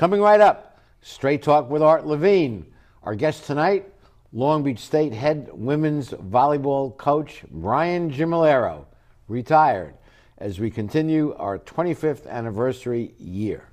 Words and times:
Coming 0.00 0.22
right 0.22 0.40
up, 0.40 0.78
Straight 1.02 1.42
Talk 1.42 1.68
with 1.68 1.82
Art 1.82 2.06
Levine. 2.06 2.64
Our 3.02 3.14
guest 3.14 3.44
tonight, 3.44 3.92
Long 4.32 4.62
Beach 4.62 4.78
State 4.78 5.12
head 5.12 5.50
women's 5.52 6.08
volleyball 6.12 6.96
coach 6.96 7.42
Brian 7.50 8.10
Gimmillaro, 8.10 8.86
retired, 9.28 9.92
as 10.38 10.58
we 10.58 10.70
continue 10.70 11.34
our 11.34 11.58
25th 11.58 12.26
anniversary 12.26 13.12
year. 13.18 13.68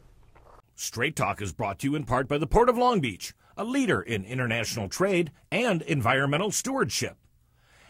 Straight 0.75 1.15
Talk 1.15 1.41
is 1.41 1.53
brought 1.53 1.79
to 1.79 1.87
you 1.87 1.95
in 1.95 2.03
part 2.03 2.27
by 2.27 2.37
the 2.37 2.45
Port 2.45 2.67
of 2.67 2.77
Long 2.77 2.99
Beach, 2.99 3.33
a 3.55 3.63
leader 3.63 4.01
in 4.01 4.25
international 4.25 4.89
trade 4.89 5.31
and 5.49 5.81
environmental 5.83 6.51
stewardship, 6.51 7.15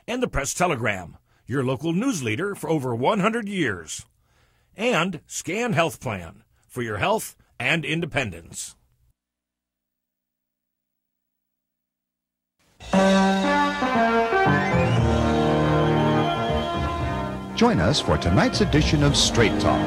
and 0.08 0.22
the 0.22 0.28
Press 0.28 0.54
Telegram, 0.54 1.18
your 1.48 1.64
local 1.64 1.92
news 1.92 2.22
leader 2.22 2.54
for 2.54 2.70
over 2.70 2.94
100 2.94 3.50
years, 3.50 4.06
and 4.76 5.22
Scan 5.26 5.74
Health 5.74 6.00
Plan 6.00 6.44
for 6.68 6.84
your 6.84 6.98
health 6.98 7.36
and 7.60 7.86
independence. 7.86 8.76
Join 17.56 17.80
us 17.80 18.00
for 18.00 18.18
tonight's 18.20 18.62
edition 18.62 19.02
of 19.04 19.18
Straight 19.18 19.60
Talk. 19.60 19.82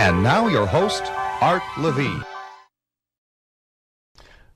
And 0.00 0.24
now, 0.24 0.48
your 0.48 0.66
host, 0.66 1.04
Art 1.40 1.62
Levine. 1.78 2.24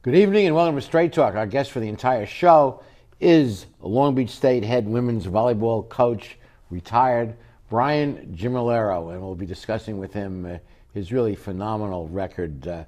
Good 0.02 0.16
evening 0.16 0.46
and 0.46 0.56
welcome 0.56 0.74
to 0.74 0.82
Straight 0.82 1.12
Talk. 1.12 1.36
Our 1.36 1.46
guest 1.46 1.70
for 1.70 1.78
the 1.78 1.88
entire 1.88 2.26
show 2.26 2.82
is 3.20 3.66
Long 3.80 4.16
Beach 4.16 4.30
State 4.30 4.64
head 4.64 4.88
women's 4.88 5.28
volleyball 5.28 5.88
coach, 5.88 6.36
retired 6.68 7.36
Brian 7.68 8.34
Gimmillaro, 8.36 9.12
and 9.12 9.20
we'll 9.20 9.34
be 9.34 9.46
discussing 9.46 9.98
with 9.98 10.12
him 10.12 10.46
uh, 10.46 10.58
his 10.94 11.12
really 11.12 11.34
phenomenal 11.34 12.08
record 12.08 12.66
uh, 12.68 12.84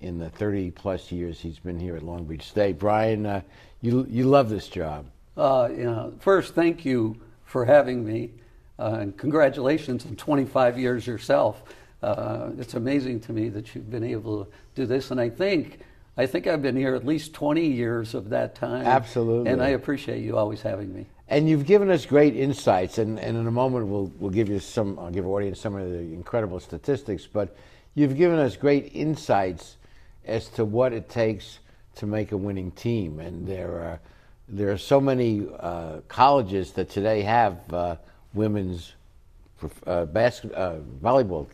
in 0.00 0.18
the 0.18 0.30
30 0.30 0.70
plus 0.70 1.10
years 1.10 1.40
he's 1.40 1.58
been 1.58 1.78
here 1.78 1.96
at 1.96 2.02
Long 2.02 2.24
Beach 2.24 2.44
State. 2.44 2.78
Brian, 2.78 3.26
uh, 3.26 3.40
you 3.80 4.06
you 4.08 4.24
love 4.24 4.48
this 4.48 4.68
job. 4.68 5.06
Uh, 5.36 5.68
you 5.70 5.84
know, 5.84 6.12
first, 6.20 6.54
thank 6.54 6.84
you 6.84 7.16
for 7.44 7.64
having 7.64 8.04
me, 8.04 8.30
uh, 8.78 8.98
and 9.00 9.16
congratulations 9.16 10.04
on 10.04 10.16
25 10.16 10.78
years 10.78 11.06
yourself. 11.06 11.62
Uh, 12.02 12.50
it's 12.58 12.74
amazing 12.74 13.20
to 13.20 13.32
me 13.32 13.48
that 13.48 13.74
you've 13.74 13.90
been 13.90 14.04
able 14.04 14.44
to 14.44 14.50
do 14.74 14.86
this, 14.86 15.10
and 15.10 15.20
I 15.20 15.30
think 15.30 15.80
I 16.18 16.26
think 16.26 16.46
I've 16.46 16.62
been 16.62 16.76
here 16.76 16.94
at 16.94 17.06
least 17.06 17.32
20 17.32 17.64
years 17.64 18.14
of 18.14 18.30
that 18.30 18.56
time. 18.56 18.84
Absolutely. 18.84 19.50
And 19.50 19.62
I 19.62 19.68
appreciate 19.68 20.22
you 20.22 20.36
always 20.36 20.60
having 20.60 20.92
me. 20.92 21.06
And 21.30 21.48
you've 21.48 21.66
given 21.66 21.90
us 21.90 22.06
great 22.06 22.34
insights, 22.36 22.96
and, 22.96 23.18
and 23.20 23.36
in 23.36 23.46
a 23.46 23.50
moment 23.50 23.86
we'll, 23.86 24.10
we'll 24.18 24.30
give 24.30 24.48
you 24.48 24.58
some, 24.58 24.98
I'll 24.98 25.10
give 25.10 25.26
our 25.26 25.32
audience 25.32 25.60
some 25.60 25.76
of 25.76 25.90
the 25.90 25.98
incredible 25.98 26.58
statistics, 26.58 27.26
but 27.26 27.54
you've 27.94 28.16
given 28.16 28.38
us 28.38 28.56
great 28.56 28.92
insights 28.94 29.76
as 30.24 30.48
to 30.50 30.64
what 30.64 30.94
it 30.94 31.10
takes 31.10 31.58
to 31.96 32.06
make 32.06 32.32
a 32.32 32.36
winning 32.36 32.70
team. 32.70 33.20
And 33.20 33.46
there 33.46 33.72
are, 33.72 34.00
there 34.48 34.72
are 34.72 34.78
so 34.78 35.00
many 35.00 35.46
uh, 35.60 36.00
colleges 36.08 36.72
that 36.72 36.88
today 36.88 37.20
have 37.22 37.72
uh, 37.74 37.96
women's 38.32 38.94
uh, 39.86 40.06
basket, 40.06 40.52
uh, 40.54 40.76
volleyball. 41.02 41.46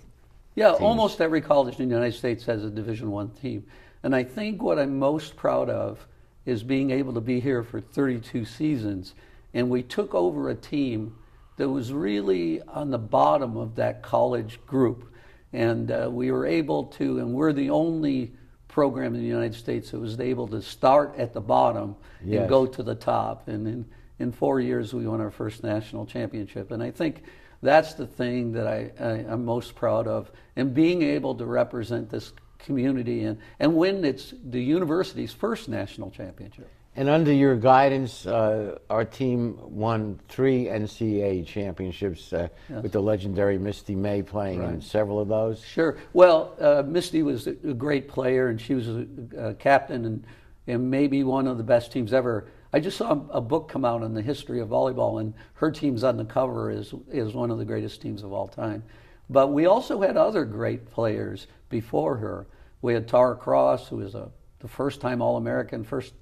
Yeah, 0.54 0.70
teams. 0.70 0.82
almost 0.82 1.20
every 1.20 1.40
college 1.40 1.80
in 1.80 1.88
the 1.88 1.94
United 1.94 2.16
States 2.16 2.44
has 2.44 2.62
a 2.62 2.70
Division 2.70 3.10
One 3.10 3.30
team. 3.30 3.64
And 4.04 4.14
I 4.14 4.22
think 4.22 4.62
what 4.62 4.78
I'm 4.78 4.98
most 4.98 5.34
proud 5.34 5.68
of 5.68 6.06
is 6.46 6.62
being 6.62 6.90
able 6.90 7.14
to 7.14 7.20
be 7.20 7.40
here 7.40 7.64
for 7.64 7.80
32 7.80 8.44
seasons. 8.44 9.14
And 9.54 9.70
we 9.70 9.82
took 9.82 10.14
over 10.14 10.50
a 10.50 10.54
team 10.54 11.16
that 11.56 11.68
was 11.68 11.92
really 11.92 12.60
on 12.62 12.90
the 12.90 12.98
bottom 12.98 13.56
of 13.56 13.76
that 13.76 14.02
college 14.02 14.58
group. 14.66 15.12
And 15.52 15.90
uh, 15.90 16.08
we 16.10 16.32
were 16.32 16.46
able 16.46 16.84
to, 16.86 17.20
and 17.20 17.32
we're 17.32 17.52
the 17.52 17.70
only 17.70 18.32
program 18.66 19.14
in 19.14 19.20
the 19.20 19.26
United 19.26 19.54
States 19.54 19.92
that 19.92 20.00
was 20.00 20.18
able 20.18 20.48
to 20.48 20.60
start 20.60 21.14
at 21.16 21.32
the 21.32 21.40
bottom 21.40 21.94
Yes. 22.24 22.40
and 22.40 22.48
go 22.48 22.66
to 22.66 22.82
the 22.82 22.94
top. 22.94 23.48
And 23.48 23.68
in, 23.68 23.84
in 24.18 24.32
four 24.32 24.58
years, 24.58 24.92
we 24.92 25.06
won 25.06 25.20
our 25.20 25.30
first 25.30 25.62
national 25.62 26.06
championship. 26.06 26.70
And 26.72 26.82
I 26.82 26.90
think 26.90 27.22
that's 27.62 27.94
the 27.94 28.06
thing 28.06 28.52
that 28.52 28.66
I, 28.66 28.90
I, 28.98 29.10
I'm 29.28 29.44
most 29.44 29.74
proud 29.76 30.08
of. 30.08 30.32
And 30.56 30.74
being 30.74 31.02
able 31.02 31.34
to 31.36 31.46
represent 31.46 32.10
this 32.10 32.32
community 32.58 33.24
and, 33.24 33.38
and 33.60 33.76
win 33.76 34.04
its, 34.04 34.34
the 34.44 34.60
university's 34.60 35.32
first 35.32 35.68
national 35.68 36.10
championship. 36.10 36.68
And 36.96 37.08
under 37.08 37.32
your 37.32 37.56
guidance, 37.56 38.24
uh, 38.24 38.78
our 38.88 39.04
team 39.04 39.58
won 39.60 40.20
three 40.28 40.66
NCAA 40.66 41.44
championships 41.44 42.32
uh, 42.32 42.48
with 42.68 42.92
the 42.92 43.00
legendary 43.00 43.58
Misty 43.58 43.96
May 43.96 44.22
playing 44.22 44.62
in 44.62 44.80
several 44.80 45.18
of 45.18 45.26
those. 45.26 45.60
Sure. 45.64 45.98
Well, 46.12 46.54
uh, 46.60 46.84
Misty 46.86 47.24
was 47.24 47.48
a 47.48 47.56
a 47.68 47.74
great 47.74 48.08
player, 48.08 48.48
and 48.48 48.60
she 48.60 48.74
was 48.74 48.88
a, 48.88 49.06
a 49.36 49.54
captain 49.54 50.04
and, 50.04 50.24
and 50.66 50.90
maybe 50.90 51.24
one 51.24 51.48
of 51.48 51.58
the 51.58 51.64
best 51.64 51.90
teams 51.90 52.12
ever. 52.12 52.46
I 52.72 52.80
just 52.80 52.96
saw 52.96 53.10
a 53.30 53.40
book 53.40 53.68
come 53.68 53.84
out 53.84 54.02
on 54.02 54.14
the 54.14 54.22
history 54.22 54.60
of 54.60 54.68
volleyball, 54.68 55.20
and 55.20 55.34
her 55.54 55.70
team's 55.70 56.04
on 56.04 56.16
the 56.16 56.24
cover 56.24 56.70
is 56.70 56.94
is 57.10 57.34
one 57.34 57.50
of 57.50 57.58
the 57.58 57.64
greatest 57.64 58.02
teams 58.02 58.22
of 58.22 58.32
all 58.32 58.46
time. 58.46 58.84
But 59.30 59.48
we 59.48 59.66
also 59.66 60.00
had 60.00 60.16
other 60.16 60.44
great 60.44 60.90
players 60.90 61.48
before 61.70 62.16
her. 62.18 62.46
We 62.82 62.94
had 62.94 63.08
Tara 63.08 63.34
Cross, 63.34 63.88
who 63.88 63.96
was 63.96 64.14
a 64.14 64.30
the 64.60 64.68
first 64.68 65.00
time 65.00 65.20
All 65.20 65.36
American, 65.36 65.84
first 65.84 66.14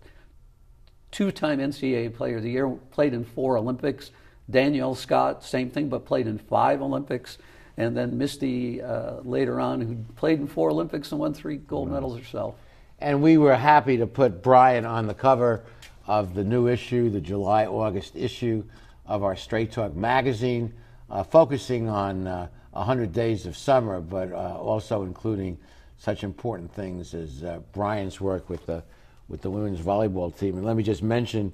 two-time 1.12 1.60
NCAA 1.60 2.12
Player 2.14 2.38
of 2.38 2.42
the 2.42 2.50
Year, 2.50 2.68
played 2.90 3.14
in 3.14 3.24
four 3.24 3.56
Olympics. 3.56 4.10
Danielle 4.50 4.94
Scott, 4.94 5.44
same 5.44 5.70
thing, 5.70 5.88
but 5.88 6.04
played 6.04 6.26
in 6.26 6.38
five 6.38 6.82
Olympics. 6.82 7.38
And 7.76 7.96
then 7.96 8.18
Misty 8.18 8.82
uh, 8.82 9.20
later 9.22 9.60
on, 9.60 9.80
who 9.80 9.96
played 10.16 10.40
in 10.40 10.46
four 10.46 10.70
Olympics 10.70 11.12
and 11.12 11.20
won 11.20 11.32
three 11.32 11.56
gold 11.56 11.90
medals 11.90 12.18
herself. 12.18 12.56
And 12.98 13.22
we 13.22 13.38
were 13.38 13.56
happy 13.56 13.96
to 13.98 14.06
put 14.06 14.42
Brian 14.42 14.84
on 14.84 15.06
the 15.06 15.14
cover 15.14 15.64
of 16.06 16.34
the 16.34 16.44
new 16.44 16.68
issue, 16.68 17.10
the 17.10 17.20
July 17.20 17.66
August 17.66 18.16
issue 18.16 18.64
of 19.06 19.22
our 19.22 19.36
Straight 19.36 19.72
Talk 19.72 19.94
magazine, 19.94 20.72
uh, 21.10 21.22
focusing 21.22 21.88
on 21.88 22.26
uh, 22.26 22.48
100 22.72 23.12
Days 23.12 23.46
of 23.46 23.56
Summer, 23.56 24.00
but 24.00 24.32
uh, 24.32 24.56
also 24.58 25.02
including 25.02 25.58
such 25.98 26.24
important 26.24 26.72
things 26.72 27.14
as 27.14 27.44
uh, 27.44 27.60
Brian's 27.72 28.20
work 28.20 28.48
with 28.48 28.66
the, 28.66 28.82
with 29.28 29.42
the 29.42 29.50
women's 29.50 29.80
volleyball 29.80 30.36
team. 30.36 30.56
And 30.56 30.64
let 30.64 30.76
me 30.76 30.82
just 30.82 31.02
mention 31.02 31.52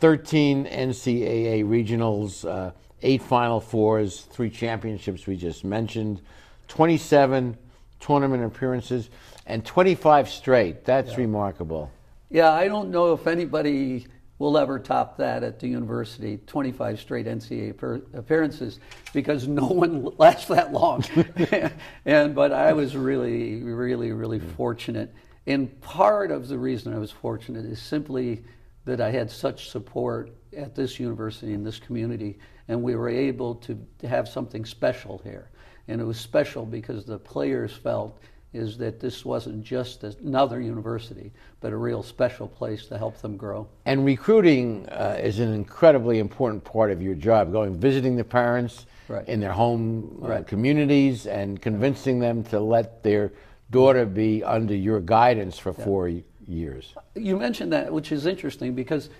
13 0.00 0.66
NCAA 0.66 1.64
regionals, 1.64 2.48
uh, 2.48 2.72
eight 3.02 3.22
Final 3.22 3.60
Fours, 3.60 4.22
three 4.22 4.50
championships 4.50 5.26
we 5.26 5.36
just 5.36 5.64
mentioned, 5.64 6.20
27 6.68 7.56
tournament 8.00 8.44
appearances, 8.44 9.08
and 9.46 9.64
25 9.64 10.28
straight. 10.28 10.84
That's 10.84 11.16
remarkable. 11.16 11.90
Yeah, 12.30 12.52
I 12.52 12.68
don't 12.68 12.90
know 12.90 13.12
if 13.12 13.26
anybody 13.26 14.06
will 14.38 14.58
ever 14.58 14.78
top 14.78 15.16
that 15.16 15.42
at 15.42 15.58
the 15.58 15.68
university 15.68 16.38
25 16.46 17.00
straight 17.00 17.26
NCAA 17.26 18.02
appearances 18.14 18.80
because 19.12 19.48
no 19.48 19.66
one 19.66 20.10
lasts 20.18 20.48
that 20.48 20.72
long. 20.72 21.04
and 22.04 22.34
but 22.34 22.52
I 22.52 22.72
was 22.72 22.96
really 22.96 23.62
really 23.62 24.12
really 24.12 24.40
fortunate. 24.40 25.14
And 25.46 25.80
part 25.80 26.30
of 26.30 26.48
the 26.48 26.58
reason 26.58 26.92
I 26.92 26.98
was 26.98 27.10
fortunate 27.10 27.64
is 27.64 27.80
simply 27.80 28.42
that 28.84 29.00
I 29.00 29.10
had 29.10 29.30
such 29.30 29.68
support 29.68 30.30
at 30.56 30.74
this 30.74 30.98
university 30.98 31.52
in 31.52 31.62
this 31.62 31.78
community 31.78 32.38
and 32.68 32.82
we 32.82 32.96
were 32.96 33.08
able 33.08 33.54
to, 33.56 33.78
to 33.98 34.08
have 34.08 34.28
something 34.28 34.64
special 34.64 35.20
here. 35.24 35.50
And 35.88 36.00
it 36.00 36.04
was 36.04 36.18
special 36.18 36.66
because 36.66 37.04
the 37.04 37.18
players 37.18 37.72
felt 37.72 38.18
is 38.52 38.78
that 38.78 38.98
this 39.00 39.24
wasn't 39.24 39.62
just 39.62 40.02
another 40.02 40.60
university, 40.60 41.32
but 41.60 41.72
a 41.72 41.76
real 41.76 42.02
special 42.02 42.48
place 42.48 42.86
to 42.86 42.96
help 42.96 43.20
them 43.20 43.36
grow. 43.36 43.68
And 43.84 44.04
recruiting 44.04 44.88
uh, 44.88 45.18
is 45.20 45.38
an 45.40 45.52
incredibly 45.52 46.18
important 46.18 46.64
part 46.64 46.90
of 46.90 47.02
your 47.02 47.14
job, 47.14 47.52
going 47.52 47.78
visiting 47.78 48.16
the 48.16 48.24
parents 48.24 48.86
Right. 49.08 49.28
in 49.28 49.38
their 49.38 49.52
home 49.52 50.18
uh, 50.22 50.28
Right. 50.28 50.46
communities 50.46 51.26
and 51.26 51.62
convincing 51.62 52.18
them 52.18 52.42
to 52.44 52.58
let 52.58 53.04
their 53.04 53.30
daughter 53.70 54.06
be 54.06 54.44
under 54.44 54.74
your 54.74 55.00
guidance 55.00 55.58
for 55.58 55.72
four 55.72 56.10
years. 56.46 56.94
You 57.14 57.36
mentioned 57.36 57.72
that, 57.72 57.92
which 57.92 58.12
is 58.12 58.26
interesting 58.26 58.74
because 58.74 59.10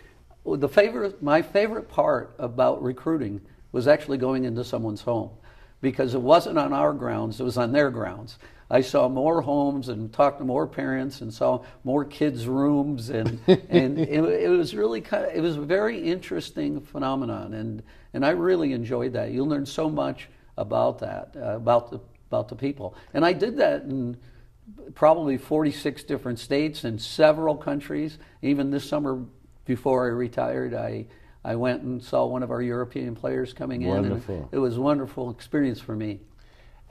the 0.44 0.68
favorite, 0.68 1.22
my 1.22 1.42
favorite 1.42 1.88
part 1.88 2.34
about 2.38 2.82
recruiting 2.82 3.40
was 3.72 3.88
actually 3.88 4.18
going 4.18 4.44
into 4.44 4.64
someone's 4.64 5.02
home 5.02 5.30
because 5.80 6.14
it 6.14 6.20
wasn't 6.20 6.58
on 6.58 6.72
our 6.72 6.92
grounds, 6.92 7.40
it 7.40 7.44
was 7.44 7.58
on 7.58 7.72
their 7.72 7.90
grounds. 7.90 8.38
I 8.68 8.80
saw 8.80 9.08
more 9.08 9.42
homes 9.42 9.88
and 9.88 10.12
talked 10.12 10.38
to 10.38 10.44
more 10.44 10.66
parents 10.66 11.20
and 11.20 11.32
saw 11.32 11.62
more 11.84 12.04
kids' 12.04 12.48
rooms 12.48 13.10
and 13.10 13.38
and 13.46 13.98
it, 13.98 14.24
it 14.24 14.48
was 14.48 14.74
really 14.74 15.00
kind 15.00 15.24
of, 15.24 15.34
it 15.34 15.40
was 15.40 15.56
a 15.56 15.60
very 15.60 15.98
interesting 15.98 16.80
phenomenon 16.80 17.54
and 17.54 17.82
and 18.12 18.24
I 18.24 18.30
really 18.30 18.72
enjoyed 18.72 19.12
that. 19.12 19.30
You 19.30 19.44
learn 19.44 19.66
so 19.66 19.88
much 19.88 20.28
about 20.56 20.98
that 21.00 21.36
uh, 21.36 21.56
about 21.56 21.90
the 21.90 22.00
about 22.28 22.48
the 22.48 22.56
people 22.56 22.96
and 23.14 23.24
I 23.24 23.32
did 23.32 23.56
that 23.58 23.82
in 23.82 24.16
probably 24.94 25.38
46 25.38 26.04
different 26.04 26.38
states 26.38 26.84
and 26.84 27.00
several 27.00 27.56
countries. 27.56 28.18
Even 28.42 28.70
this 28.70 28.88
summer, 28.88 29.24
before 29.64 30.06
I 30.06 30.08
retired, 30.08 30.74
I 30.74 31.06
I 31.46 31.54
went 31.54 31.82
and 31.82 32.02
saw 32.02 32.26
one 32.26 32.42
of 32.42 32.50
our 32.50 32.60
European 32.60 33.14
players 33.14 33.52
coming 33.52 33.82
in. 33.82 33.88
and 33.90 34.10
Wonderful. 34.10 34.48
it 34.50 34.58
was 34.58 34.78
a 34.78 34.80
wonderful 34.80 35.30
experience 35.30 35.80
for 35.80 35.94
me. 35.94 36.18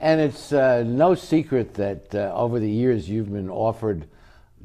And 0.00 0.18
it's 0.18 0.50
uh, 0.50 0.82
no 0.86 1.14
secret 1.14 1.74
that 1.74 2.14
uh, 2.14 2.32
over 2.34 2.58
the 2.58 2.70
years 2.70 3.06
you've 3.06 3.30
been 3.30 3.50
offered 3.50 4.08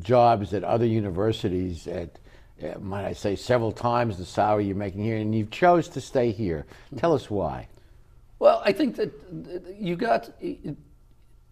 jobs 0.02 0.54
at 0.54 0.64
other 0.64 0.86
universities 0.86 1.88
at, 1.88 2.20
uh, 2.64 2.80
might 2.80 3.06
I 3.06 3.12
say, 3.12 3.36
several 3.36 3.74
times 3.74 4.18
the 4.18 4.26
salary 4.26 4.66
you're 4.66 4.78
making 4.78 5.04
here, 5.04 5.18
and 5.18 5.36
you've 5.36 5.52
chose 5.52 5.90
to 5.90 6.00
stay 6.02 6.32
here. 6.32 6.66
Tell 6.96 7.14
us 7.14 7.30
why. 7.30 7.68
Well, 8.40 8.62
I 8.66 8.72
think 8.72 8.96
that 8.96 9.12
you 9.78 9.98
got 9.98 10.30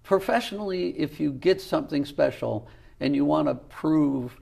professionally, 0.09 0.89
if 0.97 1.19
you 1.19 1.31
get 1.31 1.61
something 1.61 2.03
special 2.03 2.67
and 2.99 3.15
you 3.15 3.23
want 3.23 3.47
to 3.47 3.53
prove 3.53 4.35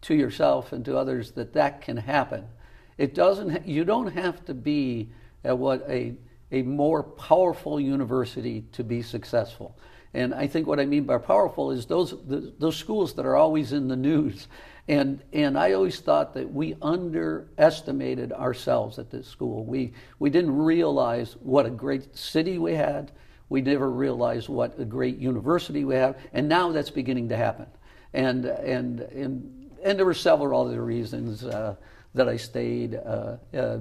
to 0.00 0.14
yourself 0.14 0.72
and 0.72 0.82
to 0.82 0.96
others 0.96 1.32
that 1.32 1.52
that 1.52 1.82
can 1.82 1.98
happen, 1.98 2.48
it 2.96 3.14
doesn't. 3.14 3.68
You 3.68 3.84
don't 3.84 4.14
have 4.14 4.42
to 4.46 4.54
be 4.54 5.10
at 5.44 5.58
what 5.58 5.84
a 5.90 6.14
a 6.52 6.62
more 6.62 7.02
powerful 7.02 7.78
university 7.78 8.64
to 8.72 8.82
be 8.82 9.02
successful. 9.02 9.76
And 10.14 10.32
I 10.32 10.46
think 10.46 10.66
what 10.66 10.80
I 10.80 10.86
mean 10.86 11.04
by 11.04 11.18
powerful 11.18 11.70
is 11.70 11.84
those 11.84 12.12
the, 12.26 12.54
those 12.58 12.78
schools 12.78 13.12
that 13.16 13.26
are 13.26 13.36
always 13.36 13.74
in 13.74 13.88
the 13.88 13.96
news. 13.96 14.48
And 14.88 15.22
and 15.34 15.58
I 15.58 15.72
always 15.72 16.00
thought 16.00 16.32
that 16.32 16.50
we 16.50 16.76
underestimated 16.80 18.32
ourselves 18.32 18.98
at 18.98 19.10
this 19.10 19.26
school. 19.26 19.66
We 19.66 19.92
we 20.18 20.30
didn't 20.30 20.56
realize 20.56 21.36
what 21.42 21.66
a 21.66 21.70
great 21.70 22.16
city 22.16 22.56
we 22.56 22.72
had. 22.72 23.12
We 23.50 23.60
never 23.60 23.90
realized 23.90 24.48
what 24.48 24.78
a 24.78 24.84
great 24.84 25.18
university 25.18 25.84
we 25.84 25.96
have. 25.96 26.16
And 26.32 26.48
now 26.48 26.70
that's 26.72 26.88
beginning 26.88 27.28
to 27.28 27.36
happen. 27.36 27.66
And 28.14 28.46
and 28.46 29.00
and 29.00 29.70
and 29.84 29.98
there 29.98 30.06
were 30.06 30.14
several 30.14 30.66
other 30.66 30.82
reasons 30.82 31.44
uh, 31.44 31.74
that 32.14 32.28
I 32.28 32.36
stayed. 32.36 32.94
Uh, 32.94 33.36
uh, 33.52 33.78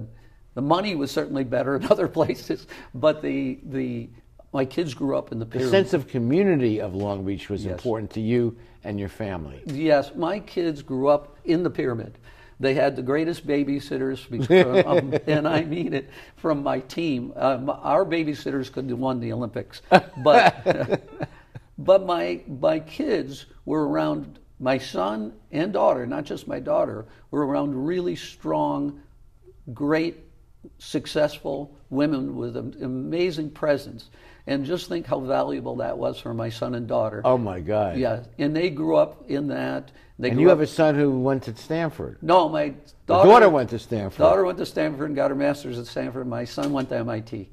the 0.55 0.61
money 0.61 0.95
was 0.95 1.11
certainly 1.11 1.43
better 1.43 1.75
in 1.77 1.85
other 1.85 2.07
places, 2.07 2.67
but 2.93 3.21
the 3.21 3.59
the 3.63 4.09
my 4.51 4.65
kids 4.65 4.95
grew 4.95 5.15
up 5.15 5.31
in 5.31 5.37
the 5.37 5.45
pyramid. 5.45 5.71
The 5.71 5.77
sense 5.77 5.93
of 5.93 6.07
community 6.07 6.81
of 6.81 6.95
Long 6.95 7.23
Beach 7.23 7.49
was 7.49 7.63
Yes. 7.63 7.73
important 7.73 8.09
to 8.11 8.21
you 8.21 8.57
and 8.83 8.99
your 8.99 9.09
family. 9.09 9.61
Yes, 9.67 10.15
my 10.15 10.39
kids 10.39 10.81
grew 10.81 11.07
up 11.07 11.37
in 11.45 11.61
the 11.61 11.69
pyramid. 11.69 12.17
They 12.59 12.73
had 12.73 12.95
the 12.95 13.01
greatest 13.01 13.47
babysitters, 13.47 14.29
because- 14.29 14.83
um, 14.85 15.13
and 15.27 15.47
I 15.47 15.63
mean 15.63 15.93
it, 15.93 16.09
from 16.35 16.61
my 16.63 16.79
team. 16.81 17.31
Um, 17.35 17.69
our 17.69 18.05
babysitters 18.05 18.71
could 18.71 18.89
have 18.89 18.99
won 18.99 19.19
the 19.19 19.31
Olympics, 19.33 19.81
but 20.23 21.01
but 21.77 22.05
my 22.05 22.41
my 22.47 22.79
kids 22.79 23.45
were 23.65 23.87
around 23.87 24.39
my 24.59 24.77
son 24.77 25.33
and 25.51 25.71
daughter, 25.71 26.05
not 26.05 26.25
just 26.25 26.47
my 26.47 26.59
daughter, 26.59 27.05
were 27.31 27.45
around 27.47 27.73
really 27.85 28.15
strong, 28.15 28.99
great, 29.73 30.17
successful 30.79 31.77
women 31.89 32.35
with 32.35 32.57
an 32.57 32.75
amazing 32.83 33.49
presence. 33.51 34.09
And 34.49 34.65
just 34.65 34.89
think 34.89 35.05
how 35.05 35.19
valuable 35.19 35.75
that 35.75 35.95
was 35.99 36.19
for 36.19 36.33
my 36.33 36.49
son 36.49 36.73
and 36.73 36.87
daughter. 36.87 37.21
Oh 37.23 37.37
my 37.37 37.59
God! 37.59 37.97
Yeah, 37.97 38.23
and 38.39 38.55
they 38.55 38.71
grew 38.71 38.95
up 38.95 39.29
in 39.29 39.49
that. 39.49 39.91
They 40.17 40.31
And 40.31 40.41
you 40.41 40.47
up, 40.47 40.57
have 40.57 40.61
a 40.61 40.67
son 40.67 40.95
who 40.95 41.19
went 41.19 41.43
to 41.43 41.55
Stanford. 41.55 42.17
no, 42.23 42.49
my 42.49 42.73
daughter, 43.05 43.29
daughter 43.29 43.49
went 43.49 43.69
to 43.69 43.77
Stanford. 43.77 44.17
Daughter 44.17 44.43
went 44.43 44.57
to 44.57 44.65
Stanford 44.65 45.05
and 45.05 45.15
got 45.15 45.29
her 45.29 45.35
master's 45.35 45.77
at 45.77 45.85
Stanford. 45.85 46.25
My 46.27 46.45
son 46.45 46.73
went 46.73 46.89
to 46.89 46.95
MIT. 46.95 47.47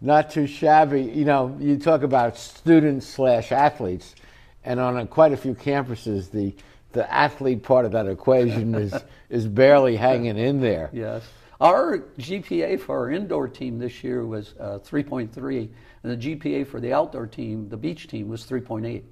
Not 0.00 0.32
too 0.32 0.48
shabby. 0.48 1.02
You 1.02 1.24
know, 1.24 1.56
you 1.60 1.78
talk 1.78 2.02
about 2.02 2.36
students 2.36 3.06
slash 3.06 3.52
athletes, 3.52 4.16
and 4.64 4.80
on 4.80 4.98
a, 4.98 5.06
quite 5.06 5.30
a 5.32 5.36
few 5.36 5.54
campuses, 5.54 6.32
the 6.32 6.52
the 6.90 7.10
athlete 7.14 7.62
part 7.62 7.84
of 7.84 7.92
that 7.92 8.08
equation 8.08 8.74
is 8.86 8.92
is 9.30 9.46
barely 9.46 9.94
hanging 9.94 10.36
in 10.36 10.60
there. 10.60 10.90
Yes. 10.92 11.22
Our 11.60 11.98
GPA 12.18 12.80
for 12.80 12.98
our 12.98 13.10
indoor 13.12 13.46
team 13.46 13.78
this 13.78 14.02
year 14.02 14.26
was 14.26 14.52
uh, 14.58 14.80
3.3, 14.84 15.68
and 16.02 16.12
the 16.20 16.36
GPA 16.36 16.66
for 16.66 16.80
the 16.80 16.92
outdoor 16.92 17.26
team, 17.26 17.68
the 17.68 17.76
beach 17.76 18.08
team, 18.08 18.28
was 18.28 18.44
3.8. 18.44 19.02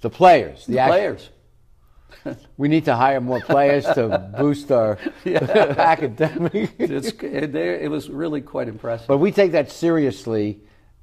The 0.00 0.10
players, 0.10 0.66
the, 0.66 0.74
The 0.74 0.86
players. 0.86 1.30
We 2.56 2.68
need 2.68 2.84
to 2.84 2.94
hire 2.94 3.20
more 3.20 3.40
players 3.40 3.84
to 3.86 4.32
boost 4.38 4.70
our 4.70 4.98
academic. 5.26 6.72
It, 6.78 7.54
it 7.54 7.90
was 7.90 8.08
really 8.08 8.40
quite 8.40 8.68
impressive. 8.68 9.08
But 9.08 9.18
we 9.18 9.32
take 9.32 9.52
that 9.52 9.70
seriously 9.72 10.60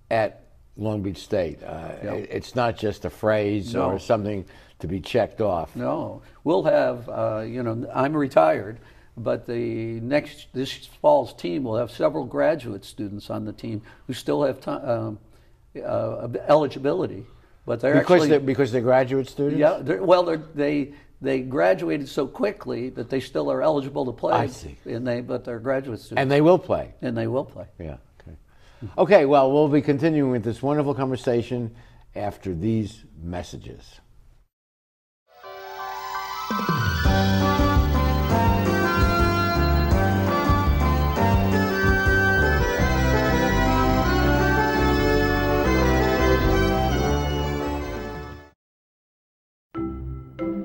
at 0.10 0.46
Long 0.78 1.02
Beach 1.02 1.18
State. 1.18 1.62
Uh, 1.64 1.92
Yep. 2.04 2.28
It's 2.30 2.56
not 2.56 2.78
just 2.78 3.04
a 3.06 3.10
phrase 3.10 3.74
No. 3.74 3.92
or 3.92 4.00
something 4.00 4.46
to 4.80 4.88
be 4.88 5.00
checked 5.02 5.42
off. 5.42 5.76
No, 5.76 6.22
we'll 6.44 6.64
have. 6.64 7.10
Uh, 7.10 7.44
you 7.46 7.62
know, 7.62 7.86
I'm 7.94 8.16
retired, 8.16 8.80
but 9.18 9.46
the 9.46 10.00
next 10.02 10.48
this 10.54 10.88
fall's 11.02 11.34
team 11.34 11.64
will 11.64 11.78
have 11.78 11.92
several 11.92 12.26
graduate 12.26 12.86
students 12.86 13.30
on 13.30 13.46
the 13.46 13.54
team 13.54 13.82
who 14.08 14.14
still 14.14 14.44
have 14.44 14.60
ti 14.62 14.72
um, 14.72 15.20
uh, 15.86 16.28
eligibility, 16.48 17.26
but 17.66 17.80
they're 17.80 17.94
Because 18.00 18.12
actually 18.24 18.30
they're, 18.30 18.40
because 18.40 18.72
they're 18.72 18.82
graduate 18.82 19.28
students? 19.28 19.60
yeah. 19.60 19.80
They're, 19.82 20.04
well, 20.04 20.24
they're, 20.24 20.38
they 20.56 20.94
they 21.22 21.42
graduated 21.42 22.10
so 22.10 22.26
quickly 22.28 22.90
that 22.90 23.10
they 23.10 23.20
still 23.20 23.52
are 23.52 23.62
eligible 23.62 24.06
to 24.06 24.12
play. 24.12 24.34
I 24.34 24.48
see. 24.48 24.76
And 24.86 25.06
they 25.08 25.22
but 25.22 25.46
they're 25.46 25.60
graduate 25.60 26.00
students, 26.00 26.22
And 26.22 26.32
they 26.32 26.42
will 26.42 26.60
play. 26.60 26.94
and 27.02 27.16
they 27.18 27.28
will 27.28 27.46
play. 27.46 27.66
Yeah. 27.80 27.98
Okay. 28.22 28.36
Okay. 28.98 29.26
Well, 29.26 29.52
we'll 29.52 29.68
be 29.68 29.82
continuing 29.82 30.32
with 30.32 30.44
this 30.44 30.62
wonderful 30.62 30.94
conversation 30.96 31.74
after 32.16 32.54
these 32.54 33.06
messages. 33.22 34.00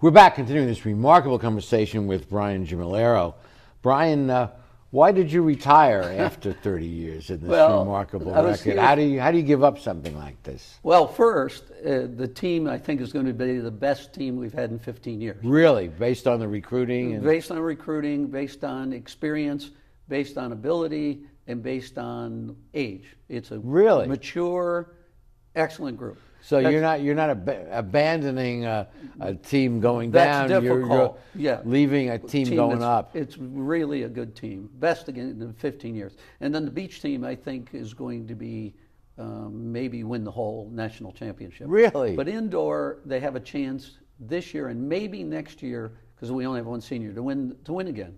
We're 0.00 0.10
back 0.10 0.34
continuing 0.34 0.66
this 0.68 0.84
remarkable 0.84 1.38
conversation 1.38 2.06
with 2.06 2.28
Brian 2.28 2.66
Gimmillaro. 2.66 3.34
Brian, 3.80 4.28
uh, 4.28 4.50
why 4.90 5.10
did 5.10 5.32
you 5.32 5.42
retire 5.42 6.02
after 6.18 6.52
30 6.52 6.84
years 6.86 7.30
in 7.30 7.40
this 7.40 7.48
Well, 7.48 7.80
remarkable 7.80 8.32
record? 8.32 8.60
here- 8.60 8.80
How 8.80 8.94
do 8.94 9.02
you 9.02 9.20
how 9.20 9.30
do 9.30 9.38
you 9.38 9.42
give 9.42 9.64
up 9.64 9.78
something 9.78 10.14
like 10.16 10.42
this? 10.42 10.78
Well, 10.82 11.06
first, 11.08 11.64
uh, 11.84 12.06
the 12.14 12.28
team 12.28 12.68
I 12.68 12.76
think 12.78 13.00
is 13.00 13.10
going 13.12 13.24
to 13.26 13.32
be 13.32 13.58
the 13.58 13.70
best 13.70 14.12
team 14.12 14.36
we've 14.36 14.52
had 14.52 14.70
in 14.70 14.78
15 14.78 15.20
years. 15.20 15.42
Really, 15.42 15.88
based 15.88 16.26
on 16.26 16.40
the 16.40 16.48
recruiting 16.48 17.14
and 17.14 17.24
Based 17.24 17.50
on 17.50 17.58
recruiting, 17.58 18.26
based 18.26 18.64
on 18.64 18.92
experience, 18.92 19.70
based 20.08 20.36
on 20.36 20.52
ability, 20.52 21.22
and 21.46 21.62
based 21.62 21.96
on 21.96 22.54
age. 22.74 23.16
It's 23.30 23.50
a 23.50 23.58
Really? 23.60 24.06
mature, 24.06 24.90
excellent 25.54 25.96
group. 25.96 26.18
So 26.46 26.56
That's- 26.58 26.72
you're 26.72 26.80
not 26.80 27.02
you're 27.02 27.16
not 27.16 27.30
ab- 27.30 27.66
abandoning 27.72 28.66
a, 28.66 28.86
a 29.18 29.34
team 29.34 29.80
going 29.80 30.12
down. 30.12 30.48
You're, 30.48 30.60
difficult. 30.60 31.20
you're 31.34 31.42
yeah, 31.42 31.60
leaving 31.64 32.10
a 32.10 32.20
team, 32.20 32.46
Team 32.46 32.54
going 32.54 32.84
up. 32.84 33.16
It's 33.16 33.36
really 33.36 34.04
a 34.04 34.08
good 34.08 34.36
team, 34.36 34.70
best 34.74 35.08
again 35.08 35.42
in 35.42 35.52
15 35.54 35.96
years. 35.96 36.16
And 36.40 36.54
then 36.54 36.64
the 36.64 36.70
beach 36.70 37.02
team, 37.02 37.24
I 37.24 37.34
think, 37.34 37.70
is 37.74 37.92
going 37.92 38.28
to 38.28 38.36
be 38.36 38.76
um, 39.18 39.72
maybe 39.72 40.04
win 40.04 40.22
the 40.22 40.30
whole 40.30 40.70
national 40.72 41.10
championship. 41.10 41.66
Really? 41.68 42.14
But 42.14 42.28
indoor, 42.28 42.98
they 43.04 43.18
have 43.18 43.34
a 43.34 43.40
chance 43.40 43.98
this 44.20 44.54
year 44.54 44.68
and 44.68 44.88
maybe 44.88 45.24
next 45.24 45.64
year 45.64 45.98
because 46.14 46.30
we 46.30 46.46
only 46.46 46.60
have 46.60 46.66
one 46.66 46.80
senior 46.80 47.12
to 47.12 47.24
win 47.24 47.56
to 47.64 47.72
win 47.72 47.88
again. 47.88 48.16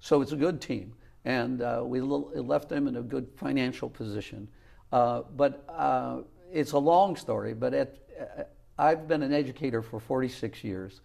So 0.00 0.20
it's 0.20 0.32
a 0.32 0.36
good 0.36 0.60
team, 0.60 0.92
and 1.24 1.62
uh, 1.62 1.80
we 1.82 2.00
l- 2.00 2.32
left 2.34 2.68
them 2.68 2.86
in 2.86 2.96
a 2.96 3.02
good 3.02 3.28
financial 3.34 3.88
position. 3.88 4.46
Uh, 4.92 5.22
but 5.36 5.64
uh, 5.70 6.18
it's 6.52 6.72
a 6.72 6.78
long 6.78 7.16
story. 7.16 7.54
But 7.54 7.74
at, 7.74 7.96
uh, 8.20 8.42
I've 8.78 9.08
been 9.08 9.22
an 9.22 9.32
educator 9.32 9.82
for 9.82 10.00
46 10.00 10.62
years, 10.64 11.00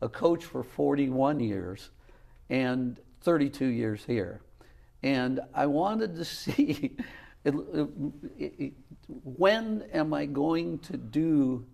a 0.00 0.08
coach 0.08 0.44
for 0.44 0.62
41 0.62 1.40
years, 1.40 1.90
and 2.48 2.98
32 3.22 3.66
years 3.66 4.04
here. 4.04 4.42
And 5.02 5.40
I 5.54 5.66
wanted 5.66 6.16
to 6.16 6.24
see 6.24 6.96
it, 7.44 7.54
it, 7.54 7.88
it, 8.38 8.72
when 9.24 9.82
am 9.92 10.12
I 10.12 10.26
going 10.26 10.78
to 10.80 10.96
do 10.96 11.64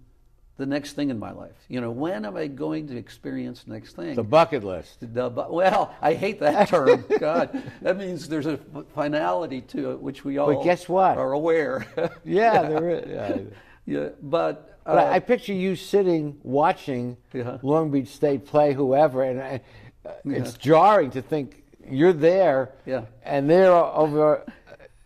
the 0.56 0.66
next 0.66 0.94
thing 0.94 1.10
in 1.10 1.18
my 1.18 1.32
life? 1.32 1.56
You 1.68 1.80
know, 1.80 1.90
when 1.90 2.24
am 2.24 2.36
I 2.36 2.46
going 2.46 2.86
to 2.88 2.96
experience 2.96 3.62
the 3.64 3.72
next 3.72 3.94
thing? 3.96 4.14
the 4.14 4.22
bucket 4.22 4.64
list. 4.64 4.98
The 5.00 5.28
bu- 5.28 5.52
well, 5.52 5.94
I 6.00 6.14
hate 6.14 6.40
that 6.40 6.68
term. 6.68 7.04
God, 7.20 7.62
that 7.82 7.96
means 7.96 8.28
there's 8.28 8.46
a 8.46 8.58
finality 8.94 9.60
to 9.62 9.92
it, 9.92 10.00
which 10.00 10.24
we 10.24 10.38
all 10.38 10.54
but 10.54 10.64
guess 10.64 10.88
what? 10.88 11.18
are 11.18 11.32
aware. 11.32 11.86
Yeah, 12.24 12.62
there 12.62 12.90
is. 12.90 13.08
Yeah. 13.08 13.38
yeah, 14.00 14.08
but, 14.22 14.78
uh, 14.86 14.94
But 14.94 14.98
I, 14.98 15.14
I 15.16 15.18
picture 15.20 15.52
you 15.52 15.76
sitting 15.76 16.38
watching 16.42 17.16
Yeah. 17.32 17.58
Long 17.62 17.90
Beach 17.90 18.08
State 18.08 18.46
play 18.46 18.72
whoever, 18.72 19.22
and 19.22 19.40
I, 19.40 19.60
uh, 20.04 20.12
it's 20.24 20.54
jarring 20.54 21.10
to 21.12 21.22
think 21.22 21.62
you're 21.88 22.12
there, 22.12 22.72
Yeah. 22.84 23.02
and 23.22 23.48
they're 23.48 23.72
over. 23.72 24.44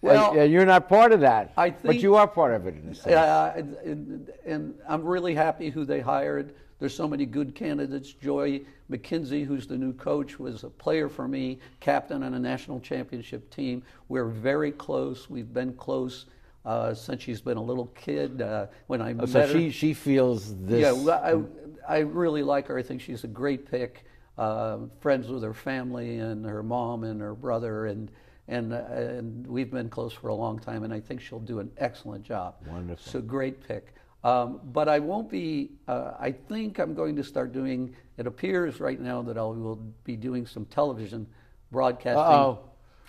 Well, 0.03 0.31
and, 0.33 0.41
and 0.41 0.53
you're 0.53 0.65
not 0.67 0.89
part 0.89 1.13
of 1.13 1.21
that, 1.21 1.53
I 1.57 1.71
but 1.71 2.01
you 2.01 2.15
are 2.17 2.27
part 2.27 2.55
of 2.55 2.67
it 2.67 2.75
in 2.75 2.89
a 2.89 2.95
sense. 2.95 3.15
Uh, 3.15 3.53
and, 3.85 4.31
and- 4.47 4.75
I'm 4.89 5.03
really 5.05 5.35
happy 5.35 5.71
who 5.71 5.85
they 5.85 6.01
hired. 6.01 6.55
There's 6.79 6.95
so 6.95 7.07
many 7.07 7.27
good 7.27 7.55
candidates. 7.55 8.15
Joy 8.15 8.63
McKienzie, 8.91 9.45
who's 9.45 9.67
the 9.67 9.77
new 9.77 9.93
coach, 9.93 10.39
was 10.39 10.65
a 10.65 10.71
player 10.71 11.11
for 11.11 11.29
me, 11.29 11.59
captain 11.81 12.23
on 12.23 12.33
a 12.33 12.39
national 12.39 12.81
championship 12.81 13.51
team. 13.51 13.83
We're 14.09 14.25
very 14.29 14.73
close. 14.73 15.29
We've 15.29 15.53
been 15.53 15.75
close 15.75 16.25
uh, 16.65 16.95
since 16.95 17.23
she's 17.23 17.43
been 17.43 17.59
a 17.59 17.63
little 17.63 17.87
kid. 17.89 18.41
Uh, 18.41 18.67
when 18.87 19.03
I 19.03 19.11
Oh, 19.11 19.15
met 19.17 19.29
so 19.29 19.41
her, 19.43 19.49
she 19.49 19.71
she 19.71 19.93
feels 19.93 20.57
this. 20.65 20.81
yeah, 20.81 21.13
I, 21.13 21.43
I 21.87 21.99
really 21.99 22.43
like 22.43 22.67
her. 22.69 22.79
I 22.79 22.83
think 22.83 23.03
she's 23.03 23.25
a 23.25 23.29
great 23.29 23.71
pick. 23.71 24.05
Uh, 24.39 24.79
friends 25.01 25.29
with 25.29 25.43
her 25.43 25.53
family 25.53 26.17
and 26.19 26.47
her 26.47 26.63
mom 26.63 27.05
and 27.05 27.21
her 27.21 27.35
brother, 27.35 27.85
and 27.87 28.11
and 28.51 28.73
uh, 28.75 28.83
and 28.91 29.47
we've 29.47 29.71
been 29.71 29.89
close 29.89 30.13
for 30.13 30.29
a 30.29 30.35
long 30.35 30.59
time. 30.59 30.83
And 30.83 30.93
I 30.93 31.01
think 31.01 31.21
she'll 31.21 31.39
do 31.39 31.61
an 31.61 31.71
excellent 31.79 32.25
job. 32.25 32.57
Wonderful. 32.67 33.11
So 33.11 33.21
great 33.21 33.67
pick. 33.67 33.95
Um, 34.23 34.61
but 34.65 34.89
I 34.89 34.99
won't 34.99 35.31
be. 35.31 35.71
Uh, 35.89 36.13
I 36.19 36.33
think 36.33 36.79
I'm 36.79 36.93
going 36.93 37.17
to 37.17 37.25
start 37.25 37.53
doing. 37.53 37.95
It 38.19 38.27
appears 38.27 38.81
right 38.81 39.01
now 39.01 39.23
that 39.23 39.39
I 39.39 39.43
will 39.43 39.81
be 40.05 40.17
doing 40.17 40.47
some 40.47 40.67
television 40.67 41.27
broadcasting. 41.71 42.19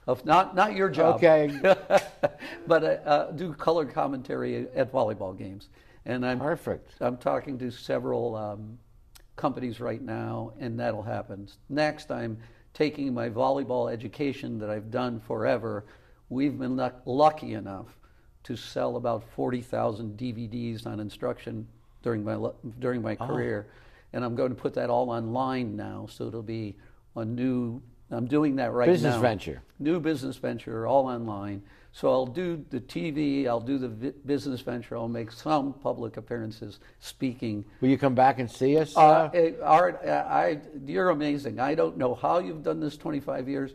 Of 0.08 0.26
not 0.26 0.56
not 0.56 0.76
your 0.76 0.90
job. 0.90 1.16
Okay. 1.16 1.52
but 2.68 2.84
uh, 2.84 2.88
uh, 2.88 3.32
do 3.32 3.54
color 3.54 3.86
commentary 3.86 4.68
at 4.76 4.92
volleyball 4.92 5.38
games. 5.38 5.70
And 6.06 6.26
I'm 6.26 6.40
Perfect. 6.40 6.94
I'm 7.00 7.18
talking 7.18 7.60
to 7.60 7.70
several 7.70 8.36
um, 8.36 8.80
companies 9.36 9.80
right 9.80 10.02
now, 10.02 10.54
and 10.60 10.80
that'll 10.80 11.04
happen. 11.04 11.48
Next, 11.70 12.10
I'm 12.12 12.38
taking 12.74 13.14
my 13.14 13.30
volleyball 13.30 13.92
education 13.92 14.60
that 14.60 14.70
I've 14.70 14.92
done 14.92 15.20
forever. 15.20 15.86
We've 16.30 16.58
been 16.58 16.78
luck- 16.78 17.02
lucky 17.06 17.54
enough 17.54 17.98
to 18.44 18.56
sell 18.56 18.96
about 18.96 19.24
40,000 19.36 20.18
DVDs 20.18 20.86
on 20.86 21.00
instruction 21.00 21.68
during 22.02 22.24
my 22.24 22.50
during 22.80 23.02
my 23.02 23.16
oh. 23.20 23.28
career, 23.28 23.68
and 24.14 24.26
I'm 24.26 24.36
going 24.36 24.50
to 24.50 24.56
put 24.56 24.74
that 24.74 24.90
all 24.90 25.10
online 25.10 25.76
now, 25.76 26.08
so 26.10 26.28
it'll 26.28 26.42
be 26.42 26.76
a 27.16 27.24
new. 27.24 27.82
I'm 28.10 28.26
doing 28.26 28.56
that 28.58 28.74
right 28.74 28.88
Business 28.88 29.16
now. 29.16 29.22
venture. 29.22 29.62
New 29.80 30.00
business 30.00 30.36
venture, 30.38 30.86
all 30.88 31.06
online. 31.08 31.62
So 31.94 32.10
I'll 32.10 32.26
do 32.26 32.64
the 32.70 32.80
TV, 32.80 33.48
I'll 33.48 33.60
do 33.60 33.78
the 33.78 33.90
vi- 33.90 34.14
business 34.26 34.62
venture, 34.62 34.96
I'll 34.96 35.10
make 35.10 35.32
some 35.32 35.74
public 35.74 36.16
appearances 36.16 36.80
speaking. 37.00 37.66
Will 37.82 37.90
you 37.90 37.98
come 37.98 38.16
back 38.16 38.40
and 38.40 38.50
see 38.50 38.78
us? 38.78 38.96
Uh, 38.96 39.30
eh, 39.34 39.52
Art, 39.62 40.00
uh, 40.06 40.24
I, 40.28 40.60
you're 40.86 41.10
amazing. 41.10 41.60
I 41.60 41.76
don't 41.76 41.98
know 41.98 42.16
how 42.16 42.40
you've 42.40 42.64
done 42.64 42.80
this 42.80 42.96
25 42.96 43.50
years, 43.50 43.74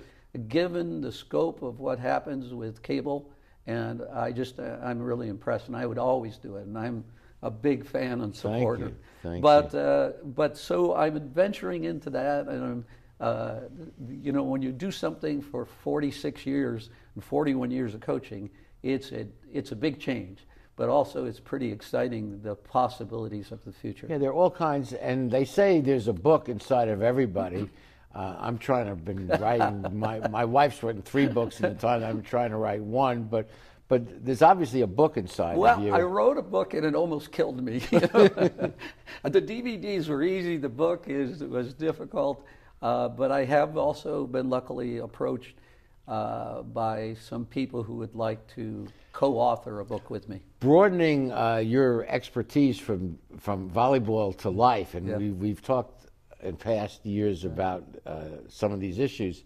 given 0.49 1.03
the 1.03 1.13
scope 1.13 1.63
of 1.63 1.79
what 1.79 1.99
happens 1.99 2.55
with 2.55 2.83
cable, 2.83 3.31
and 3.67 4.03
I 4.15 4.33
just, 4.33 4.59
uh, 4.59 4.79
I'm 4.83 5.03
really 5.03 5.29
impressed, 5.29 5.67
and 5.69 5.77
I 5.77 5.85
would 5.85 5.99
always 5.99 6.39
do 6.39 6.57
it, 6.57 6.67
and 6.67 6.79
I'm 6.79 7.05
a 7.43 7.51
big 7.51 7.85
fan 7.85 8.23
and 8.23 8.35
supporter. 8.35 8.87
Thank 8.87 8.95
you. 8.95 9.31
Thank 9.31 9.43
but, 9.43 9.75
Uh, 9.75 10.13
but 10.25 10.57
so 10.57 10.95
I'm 10.95 11.21
venturing 11.29 11.85
into 11.85 12.09
that, 12.11 12.49
and 12.49 12.65
I'm, 12.65 12.85
uh, 13.21 13.61
you 14.09 14.33
know, 14.33 14.43
when 14.43 14.63
you 14.63 14.73
do 14.73 14.91
something 14.91 15.43
for 15.43 15.67
46 15.67 16.47
years 16.47 16.89
and 17.17 17.25
41 17.25 17.71
years 17.73 17.95
of 17.95 18.01
coaching, 18.01 18.49
it's 18.83 19.11
a, 19.11 19.27
it's 19.53 19.73
a 19.73 19.77
big 19.77 19.99
change. 19.99 20.39
But 20.77 20.91
also, 20.91 21.25
it's 21.25 21.41
pretty 21.41 21.73
exciting 21.73 22.39
the 22.43 22.55
possibilities 22.55 23.51
of 23.51 23.65
the 23.65 23.73
future. 23.73 24.07
Yeah, 24.11 24.19
there 24.19 24.29
are 24.29 24.35
all 24.35 24.51
kinds, 24.51 24.93
and 24.93 25.31
they 25.31 25.47
say 25.47 25.81
there's 25.81 26.07
a 26.07 26.13
book 26.13 26.49
inside 26.49 26.89
of 26.89 27.03
everybody. 27.03 27.69
Uh, 28.15 28.35
I'm 28.41 28.57
trying 28.57 28.87
to 28.87 28.95
been 28.95 29.27
writing. 29.27 29.85
My 29.93 30.27
my 30.29 30.47
wife's 30.47 30.83
written 30.83 31.03
three 31.03 31.27
books 31.27 31.61
in 31.61 31.75
the 31.75 31.79
time 31.79 32.03
I'm 32.03 32.23
trying 32.23 32.49
to 32.49 32.57
write 32.57 32.81
one, 32.81 33.25
but 33.25 33.51
but 33.89 34.25
there's 34.25 34.41
obviously 34.41 34.81
a 34.81 34.87
book 34.87 35.19
inside 35.19 35.59
Well, 35.59 35.79
of 35.79 35.85
you. 35.85 35.93
I 35.93 36.01
wrote 36.01 36.39
a 36.39 36.43
book 36.43 36.73
and 36.73 36.87
it 36.87 36.95
almost 36.95 37.31
killed 37.31 37.63
me. 37.63 37.83
you 37.91 38.01
know. 38.01 38.09
the 39.23 39.43
DVDs 39.43 40.09
were 40.09 40.23
easy. 40.23 40.57
The 40.57 40.71
book 40.71 41.09
is 41.09 41.45
was 41.45 41.75
difficult, 41.75 42.43
uh, 42.81 43.09
but 43.09 43.31
I 43.31 43.45
have 43.45 43.77
also 43.77 44.27
been 44.27 44.49
luckily 44.49 44.97
approached 44.97 45.57
uh, 46.09 46.63
by 46.63 47.15
some 47.21 47.45
people 47.45 47.83
who 47.83 47.95
would 47.97 48.15
like 48.15 48.47
to 48.55 48.87
co-author 49.13 49.81
a 49.81 49.85
book 49.85 50.11
with 50.11 50.29
me. 50.29 50.41
broadening 50.61 51.33
uh, 51.33 51.57
your 51.57 52.05
expertise 52.07 52.79
from 52.79 53.19
from 53.39 53.71
volleyball 53.71 54.37
to 54.37 54.51
life, 54.51 54.95
and 54.95 55.09
Yeah. 55.09 55.17
we, 55.17 55.31
we've 55.31 55.63
talked 55.63 56.07
in 56.43 56.57
past 56.57 57.05
years 57.07 57.45
about 57.45 57.83
uh, 58.05 58.25
some 58.49 58.73
of 58.73 58.81
these 58.81 58.99
issues. 58.99 59.43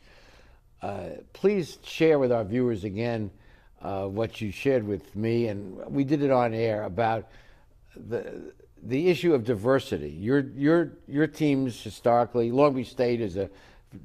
Uh, 0.82 1.10
please 1.32 1.78
share 1.84 2.18
with 2.18 2.32
our 2.32 2.44
viewers 2.44 2.84
again 2.84 3.30
uh, 3.82 4.06
what 4.06 4.40
you 4.40 4.50
shared 4.50 4.84
with 4.86 5.14
me, 5.14 5.46
and 5.48 5.78
we 5.88 6.04
did 6.04 6.22
it 6.22 6.30
on 6.30 6.52
air 6.52 6.82
about 6.84 7.28
the 7.96 8.52
the 8.82 9.08
issue 9.08 9.34
of 9.34 9.44
diversity. 9.44 10.10
Your 10.10 10.40
your 10.56 10.92
your 11.06 11.26
teams 11.26 11.80
historically, 11.82 12.50
Long 12.50 12.74
Beach 12.74 12.90
State 12.90 13.20
is 13.20 13.36
a 13.36 13.48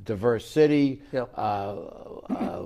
diverse 0.04 0.48
city. 0.50 1.02
Yep. 1.12 1.32
Uh, 1.38 1.40
uh, 1.42 2.66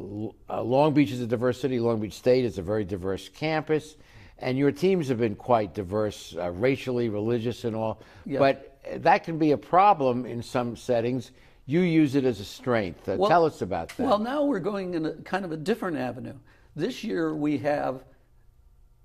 uh, 0.49 0.61
Long 0.61 0.93
Beach 0.93 1.11
is 1.11 1.21
a 1.21 1.27
diverse 1.27 1.59
city. 1.59 1.79
Long 1.79 1.99
Beach 1.99 2.13
State 2.13 2.45
is 2.45 2.57
a 2.57 2.61
very 2.61 2.83
diverse 2.85 3.29
campus, 3.29 3.95
and 4.37 4.57
your 4.57 4.71
teams 4.71 5.07
have 5.09 5.17
been 5.19 5.35
quite 5.35 5.73
diverse, 5.73 6.35
uh, 6.37 6.49
racially, 6.51 7.09
religious, 7.09 7.63
and 7.65 7.75
all. 7.75 8.01
But 8.25 8.79
that 8.97 9.23
can 9.23 9.37
be 9.37 9.51
a 9.51 9.57
problem 9.57 10.25
in 10.25 10.41
some 10.41 10.75
settings. 10.75 11.31
You 11.65 11.81
use 11.81 12.15
it 12.15 12.23
as 12.25 12.39
a 12.39 12.45
strength. 12.45 13.07
Uh, 13.07 13.15
Well- 13.17 13.29
tell 13.29 13.45
us 13.45 13.61
about 13.61 13.89
that. 13.89 14.03
Well, 14.03 14.19
now 14.19 14.43
we're 14.43 14.59
going 14.59 14.93
in 14.93 15.05
a 15.05 15.13
kind 15.13 15.45
of 15.45 15.51
a 15.51 15.57
different 15.57 15.97
avenue. 15.97 16.35
This 16.75 17.03
year 17.03 17.35
we 17.35 17.57
have 17.59 18.03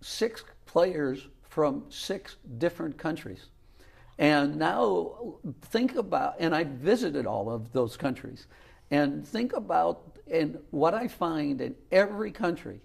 six 0.00 0.44
players 0.66 1.28
from 1.42 1.84
six 1.88 2.36
different 2.58 2.96
countries. 2.98 3.48
And 4.18 4.56
now 4.56 5.36
think 5.62 5.96
about, 5.96 6.36
and 6.38 6.54
I 6.54 6.64
visited 6.64 7.26
all 7.26 7.50
of 7.50 7.72
those 7.72 7.96
countries, 7.96 8.46
and 8.90 9.26
think 9.26 9.52
about, 9.54 10.18
and 10.30 10.58
what 10.70 10.94
I 10.94 11.08
find 11.08 11.60
in 11.60 11.74
every 11.90 12.30
country 12.30 12.80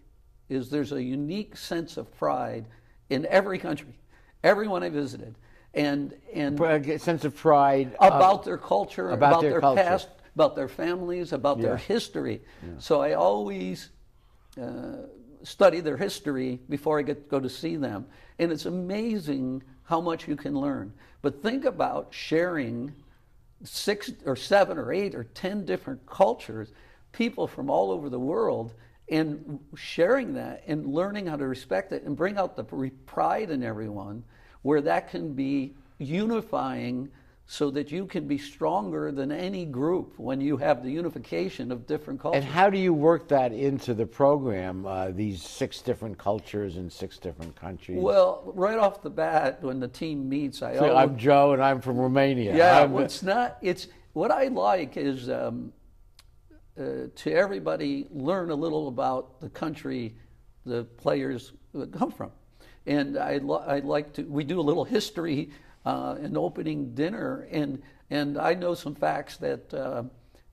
is 0.50 0.70
there's 0.70 0.92
a 0.92 1.02
unique 1.02 1.56
sense 1.56 1.98
of 1.98 2.12
pride 2.18 2.66
in 3.10 3.26
every 3.28 3.60
country, 3.60 3.94
everyone 4.44 4.84
I 4.84 4.90
visited. 4.90 5.36
And, 5.76 6.16
and 6.34 6.60
a 6.60 6.98
sense 6.98 7.26
of 7.26 7.36
pride 7.36 7.94
of- 8.00 8.14
about 8.14 8.44
their 8.44 8.58
culture, 8.58 9.12
about 9.12 9.30
about, 9.30 9.42
their 9.42 9.52
their, 9.52 9.62
culture. 9.62 9.84
past, 9.84 10.10
about 10.34 10.56
their 10.56 10.68
families, 10.68 11.32
about 11.32 11.62
their 11.62 11.74
Yeah. 11.74 11.78
history. 11.78 12.42
So 12.80 13.02
I 13.02 13.14
always 13.14 13.90
uh, 14.60 15.04
study 15.44 15.80
their 15.80 15.98
history 15.98 16.60
before 16.70 16.98
I 16.98 17.04
get 17.04 17.30
go 17.30 17.40
to 17.40 17.50
see 17.50 17.76
them, 17.76 18.08
and 18.40 18.52
it's 18.52 18.66
amazing 18.66 19.62
how 19.90 20.00
much 20.00 20.28
you 20.28 20.36
can 20.36 20.54
learn. 20.54 20.94
But 21.24 21.42
think 21.42 21.66
about 21.66 22.10
sharing 22.12 22.94
six 23.64 24.12
or 24.24 24.36
seven 24.36 24.78
or 24.78 24.94
eight 24.94 25.16
or 25.16 25.24
ten 25.24 25.66
different 25.66 26.06
cultures, 26.06 26.72
people 27.12 27.48
from 27.48 27.72
all 27.72 27.90
over 27.90 28.08
the 28.08 28.20
world, 28.20 28.76
and 29.10 29.60
sharing 29.76 30.36
that 30.36 30.62
and 30.68 30.94
learning 30.94 31.26
how 31.26 31.36
to 31.36 31.48
respect 31.48 31.92
it 31.92 32.04
and 32.04 32.16
bring 32.16 32.38
out 32.38 32.56
the 32.56 32.92
pride 33.08 33.50
in 33.50 33.64
everyone, 33.64 34.24
where 34.62 34.80
that 34.80 35.10
can 35.10 35.34
be 35.34 35.74
unifying 35.98 37.10
so 37.52 37.72
that 37.72 37.92
you 37.92 38.06
can 38.06 38.28
be 38.28 38.38
stronger 38.38 39.12
than 39.12 39.32
any 39.32 39.66
group 39.66 40.14
when 40.20 40.40
you 40.40 40.56
have 40.56 40.84
the 40.84 40.92
unification 40.92 41.72
of 41.72 41.88
different 41.88 42.20
cultures. 42.20 42.44
And 42.44 42.54
how 42.54 42.70
do 42.70 42.78
you 42.78 42.94
work 42.94 43.28
that 43.30 43.52
into 43.52 43.96
the 43.96 44.06
program? 44.06 44.86
Uh, 44.86 45.10
these 45.10 45.42
six 45.42 45.82
different 45.82 46.16
cultures 46.20 46.78
in 46.78 46.92
six 46.92 47.18
different 47.18 47.56
countries. 47.56 47.98
well, 48.00 48.44
right 48.54 48.78
off 48.78 49.02
the 49.02 49.10
bat, 49.10 49.64
when 49.64 49.80
the 49.80 49.88
team 49.88 50.30
meets, 50.30 50.62
I 50.62 50.76
So 50.76 50.92
always, 50.92 50.96
I'm 50.96 51.18
Joe, 51.18 51.54
and 51.54 51.64
I'm 51.64 51.82
from 51.82 51.98
Romania. 51.98 52.56
Yeah, 52.56 52.86
well, 52.86 53.04
it's 53.04 53.24
not. 53.24 53.58
It's 53.64 53.88
what 54.14 54.30
I 54.30 54.50
like 54.50 54.96
is 54.96 55.28
um, 55.28 55.74
uh, 56.80 57.08
to 57.16 57.34
everybody 57.34 58.06
learn 58.12 58.52
a 58.52 58.56
little 58.56 58.90
about 58.90 59.42
the 59.42 59.50
country 59.50 60.14
the 60.68 60.84
players 60.84 61.54
come 61.98 62.12
from, 62.12 62.30
and 62.86 63.18
I 63.18 63.40
I 63.66 63.80
like 63.80 64.14
to. 64.14 64.22
We 64.22 64.44
do 64.44 64.60
a 64.60 64.62
little 64.62 64.86
history 64.86 65.50
uh, 65.90 66.16
in 66.26 66.38
opening 66.38 66.94
dinner, 66.94 67.48
and 67.52 67.82
and 68.10 68.38
I 68.38 68.54
know 68.54 68.74
some 68.76 68.96
facts 68.96 69.38
that 69.38 69.74
uh, 69.74 70.04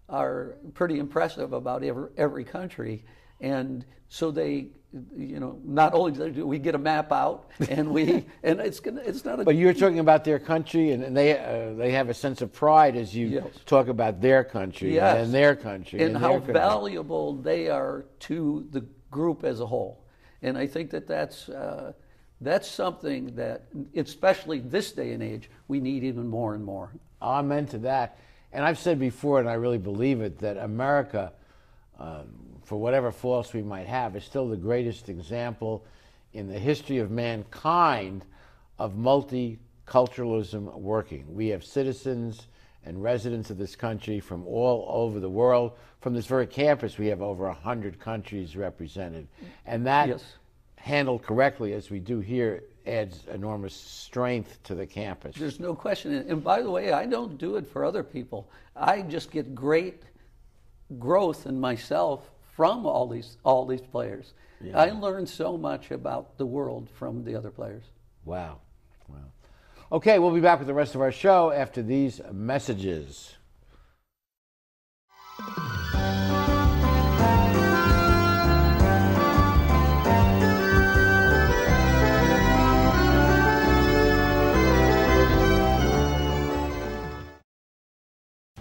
are 0.08 0.56
pretty 0.74 0.98
impressive 0.98 1.52
about 1.52 1.82
every 1.84 2.08
every 2.16 2.44
country, 2.44 3.04
and 3.40 3.84
so 4.08 4.30
they. 4.30 4.68
You 5.14 5.40
know, 5.40 5.58
not 5.62 5.92
only 5.92 6.12
do 6.30 6.46
we 6.46 6.58
get 6.58 6.74
a 6.74 6.78
map 6.78 7.12
out, 7.12 7.50
and 7.68 7.90
we, 7.90 8.24
and 8.42 8.60
it's 8.60 8.80
gonna, 8.80 9.02
it's 9.04 9.26
not 9.26 9.40
a 9.40 9.44
But 9.44 9.56
you're 9.56 9.74
talking 9.74 9.98
about 9.98 10.24
their 10.24 10.38
country, 10.38 10.92
and, 10.92 11.02
and 11.04 11.14
they 11.14 11.36
uh, 11.38 11.74
they 11.74 11.90
have 11.90 12.08
a 12.08 12.14
sense 12.14 12.40
of 12.40 12.50
pride 12.50 12.96
as 12.96 13.14
you 13.14 13.26
Yes. 13.26 13.44
talk 13.66 13.88
about 13.88 14.22
their 14.22 14.42
country 14.42 14.94
Yes. 14.94 15.18
and 15.26 15.34
their 15.34 15.54
country 15.54 16.00
and, 16.00 16.14
and 16.14 16.24
how 16.24 16.34
country. 16.38 16.54
valuable 16.54 17.34
they 17.42 17.68
are 17.68 18.06
to 18.20 18.66
the 18.70 18.82
group 19.10 19.44
as 19.44 19.60
a 19.60 19.66
whole. 19.66 20.06
And 20.40 20.56
I 20.56 20.66
think 20.66 20.90
that 20.90 21.06
that's 21.06 21.50
uh, 21.50 21.92
that's 22.40 22.70
something 22.70 23.34
that, 23.36 23.62
especially 23.94 24.60
this 24.60 24.92
day 24.92 25.12
and 25.12 25.22
age, 25.22 25.48
we 25.68 25.80
need 25.80 26.04
even 26.04 26.28
more 26.28 26.54
and 26.54 26.64
more. 26.64 26.90
Amen 27.22 27.66
to 27.68 27.78
that. 27.78 28.18
And 28.52 28.64
I've 28.64 28.78
said 28.78 28.98
before, 28.98 29.40
and 29.40 29.48
I 29.48 29.54
really 29.54 29.78
believe 29.78 30.20
it, 30.20 30.38
that 30.38 30.56
America, 30.58 31.32
um, 31.98 32.26
for 32.64 32.76
whatever 32.76 33.10
faults 33.10 33.52
we 33.52 33.62
might 33.62 33.86
have, 33.86 34.16
is 34.16 34.24
still 34.24 34.48
the 34.48 34.56
greatest 34.56 35.08
example 35.08 35.84
in 36.32 36.48
the 36.48 36.58
history 36.58 36.98
of 36.98 37.10
mankind 37.10 38.24
of 38.78 38.94
multiculturalism 38.94 40.78
working. 40.78 41.24
We 41.34 41.48
have 41.48 41.64
citizens 41.64 42.48
and 42.84 43.02
residents 43.02 43.50
of 43.50 43.58
this 43.58 43.74
country 43.74 44.20
from 44.20 44.46
all 44.46 44.86
over 44.88 45.18
the 45.18 45.28
world. 45.28 45.72
From 46.00 46.14
this 46.14 46.26
very 46.26 46.46
campus, 46.46 46.98
we 46.98 47.06
have 47.08 47.20
over 47.20 47.46
100 47.46 47.98
countries 47.98 48.56
represented. 48.56 49.26
And 49.64 49.86
that, 49.86 50.08
Yes. 50.08 50.24
Handled 50.86 51.20
correctly, 51.24 51.72
as 51.72 51.90
we 51.90 51.98
do 51.98 52.20
here, 52.20 52.62
adds 52.86 53.24
enormous 53.34 53.74
strength 53.74 54.62
to 54.62 54.72
the 54.76 54.86
campus. 54.86 55.34
There's 55.34 55.58
no 55.58 55.74
question. 55.74 56.12
And 56.28 56.44
by 56.44 56.62
the 56.62 56.70
way, 56.70 56.92
I 56.92 57.06
don't 57.06 57.36
do 57.36 57.56
it 57.56 57.66
for 57.66 57.84
other 57.84 58.04
people. 58.04 58.48
I 58.76 59.02
just 59.02 59.32
get 59.32 59.52
great 59.52 60.04
growth 61.00 61.46
in 61.46 61.58
myself 61.58 62.30
from 62.54 62.86
all 62.86 63.08
these 63.08 63.36
all 63.42 63.66
these 63.66 63.80
players. 63.80 64.32
I 64.74 64.90
learn 64.90 65.26
so 65.26 65.58
much 65.58 65.90
about 65.90 66.38
the 66.38 66.46
world 66.46 66.88
from 66.88 67.24
the 67.24 67.34
other 67.34 67.50
players. 67.50 67.82
Wow. 68.24 68.60
Wow. 69.08 69.16
Okay, 69.90 70.18
we'll 70.18 70.34
be 70.34 70.40
back 70.40 70.60
with 70.60 70.68
the 70.68 70.74
rest 70.74 70.94
of 70.94 71.00
our 71.00 71.12
show 71.12 71.50
after 71.50 71.82
these 71.82 72.20
messages. 72.32 73.34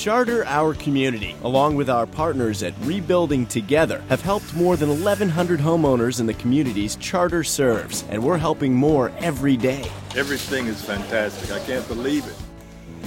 Charter 0.00 0.46
Our 0.46 0.72
Community, 0.72 1.36
along 1.42 1.76
with 1.76 1.90
our 1.90 2.06
partners 2.06 2.62
at 2.62 2.72
Rebuilding 2.84 3.44
Together, 3.44 4.02
have 4.08 4.22
helped 4.22 4.54
more 4.54 4.74
than 4.74 4.88
1,100 4.88 5.60
homeowners 5.60 6.20
in 6.20 6.26
the 6.26 6.32
communities 6.32 6.96
Charter 6.96 7.44
serves, 7.44 8.02
and 8.08 8.24
we're 8.24 8.38
helping 8.38 8.72
more 8.72 9.12
every 9.18 9.58
day. 9.58 9.84
Everything 10.16 10.68
is 10.68 10.80
fantastic. 10.80 11.52
I 11.52 11.62
can't 11.66 11.86
believe 11.86 12.26
it. 12.26 12.34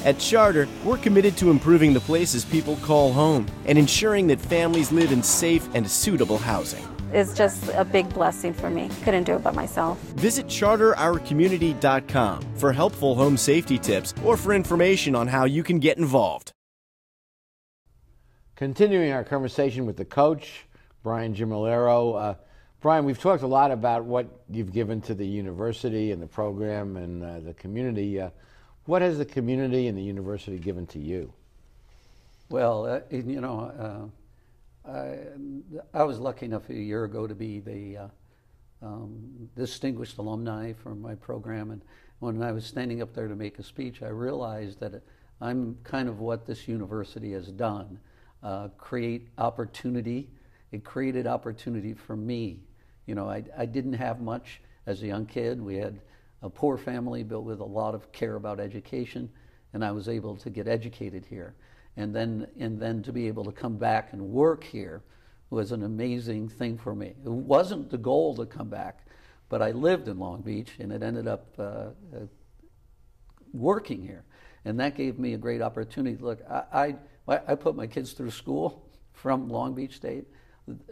At 0.06 0.20
Charter, 0.20 0.68
we're 0.86 1.00
committed 1.00 1.36
to 1.38 1.50
improving 1.50 1.94
the 1.94 2.00
places 2.00 2.46
people 2.46 2.76
call 2.84 3.12
home 3.12 3.48
and 3.66 3.80
ensuring 3.80 4.28
that 4.28 4.40
families 4.40 4.92
live 4.92 5.12
in 5.12 5.24
safe 5.24 5.68
and 5.74 5.90
suitable 5.90 6.38
housing. 6.38 6.88
It's 7.12 7.36
just 7.36 7.72
a 7.74 7.84
big 7.84 8.08
blessing 8.14 8.54
for 8.54 8.70
me. 8.70 8.92
Couldn't 9.04 9.24
do 9.24 9.34
it 9.34 9.42
by 9.42 9.52
myself. 9.52 10.00
Visit 10.14 10.46
charterourcommunity.com 10.46 12.56
for 12.56 12.72
helpful 12.72 13.16
home 13.16 13.36
safety 13.36 13.80
tips 13.80 14.14
or 14.24 14.38
for 14.38 14.54
information 14.54 15.16
on 15.16 15.28
how 15.28 15.46
you 15.46 15.64
can 15.64 15.80
get 15.80 15.98
involved. 15.98 16.53
Continuing 18.56 19.12
our 19.12 19.24
conversation 19.24 19.88
with 19.88 19.98
the 19.98 20.06
coach, 20.06 20.66
Brian 21.02 21.34
Gimmillaro. 21.34 22.22
Uh, 22.22 22.36
Brian, 22.82 23.04
we've 23.04 23.20
talked 23.20 23.42
a 23.42 23.48
lot 23.48 23.72
about 23.72 24.06
what 24.06 24.28
you've 24.48 24.72
given 24.72 25.02
to 25.02 25.16
the 25.16 25.26
university 25.26 26.12
and 26.12 26.22
the 26.22 26.28
program 26.28 26.96
and 26.98 27.24
uh, 27.24 27.40
the 27.40 27.56
community. 27.56 28.22
Uh, 28.22 28.30
what 28.86 29.02
has 29.02 29.18
the 29.18 29.26
community 29.26 29.88
and 29.88 29.98
the 29.98 30.04
university 30.04 30.60
given 30.60 30.86
to 30.86 31.00
you? 31.00 31.34
Well, 32.50 32.86
uh, 32.86 33.00
you 33.10 33.42
know, 33.42 34.12
uh, 34.86 34.92
I, 34.92 35.18
I, 35.92 36.04
was 36.04 36.20
lucky 36.20 36.46
enough 36.46 36.70
a 36.70 36.76
year 36.76 37.06
ago 37.06 37.26
to 37.26 37.34
be 37.34 37.60
the 37.60 37.98
uh, 37.98 38.08
um, 38.84 39.50
distinguished 39.56 40.20
alumni 40.20 40.74
from 40.74 41.02
my 41.02 41.16
program. 41.16 41.72
And 41.72 41.82
when 42.20 42.44
I 42.44 42.52
was 42.52 42.68
standing 42.68 43.02
up 43.02 43.16
there 43.16 43.28
to 43.28 43.36
make 43.36 43.58
a 43.58 43.64
speech, 43.64 44.04
I 44.04 44.10
realized 44.10 44.80
that 44.82 45.02
I'm 45.42 45.76
kind 45.84 46.08
of 46.08 46.20
what 46.20 46.46
this 46.46 46.68
university 46.68 47.32
has 47.32 47.48
done 47.48 47.98
uh, 48.44 48.68
create 48.78 49.30
opportunity. 49.38 50.30
It 50.72 50.84
created 50.84 51.28
opportunity 51.28 51.94
for 51.94 52.16
me. 52.16 52.60
You 53.06 53.16
know, 53.16 53.30
I, 53.30 53.44
I 53.58 53.66
didn't 53.66 53.94
have 53.94 54.22
much 54.22 54.62
as 54.86 55.02
a 55.02 55.08
young 55.08 55.26
kid. 55.26 55.62
We 55.62 55.76
had 55.76 56.02
a 56.42 56.50
poor 56.50 56.78
family 56.78 57.24
built 57.24 57.46
with 57.46 57.60
a 57.60 57.66
lot 57.66 57.96
of 57.96 58.12
care 58.12 58.36
about 58.36 58.60
education, 58.60 59.30
and 59.74 59.84
I 59.84 59.92
was 59.92 60.10
able 60.10 60.36
to 60.38 60.50
get 60.50 60.68
educated 60.68 61.26
here. 61.26 61.56
And 61.96 62.14
then, 62.14 62.48
and 62.60 62.80
then 62.80 63.04
to 63.04 63.14
be 63.14 63.28
able 63.28 63.46
to 63.46 63.52
come 63.52 63.78
back 63.78 64.14
and 64.14 64.22
work 64.22 64.64
here 64.64 65.04
was 65.50 65.72
an 65.72 65.84
amazing 65.84 66.50
thing 66.50 66.78
for 66.78 66.96
me. 66.96 67.14
It 67.24 67.30
wasn't 67.30 67.90
the 67.90 67.98
goal 67.98 68.36
to 68.36 68.46
come 68.46 68.70
back, 68.70 69.06
but 69.50 69.62
I 69.62 69.72
lived 69.72 70.08
in 70.08 70.18
Long 70.18 70.42
Beach, 70.42 70.72
and 70.80 70.92
it 70.92 71.04
ended 71.04 71.28
up 71.28 71.46
uh, 71.60 71.62
uh, 71.62 71.92
working 73.54 74.02
here. 74.02 74.26
And 74.66 74.80
that 74.80 74.96
gave 74.96 75.20
me 75.20 75.34
a 75.34 75.38
great 75.38 75.62
opportunity. 75.62 76.18
Look, 76.18 76.40
I, 76.50 76.64
I, 76.74 76.96
I 77.28 77.56
put 77.56 77.76
my 77.76 77.88
kids 77.88 78.14
through 78.14 78.32
school 78.32 78.90
from 79.14 79.48
Long 79.50 79.74
Beach 79.74 79.96
State. 79.96 80.26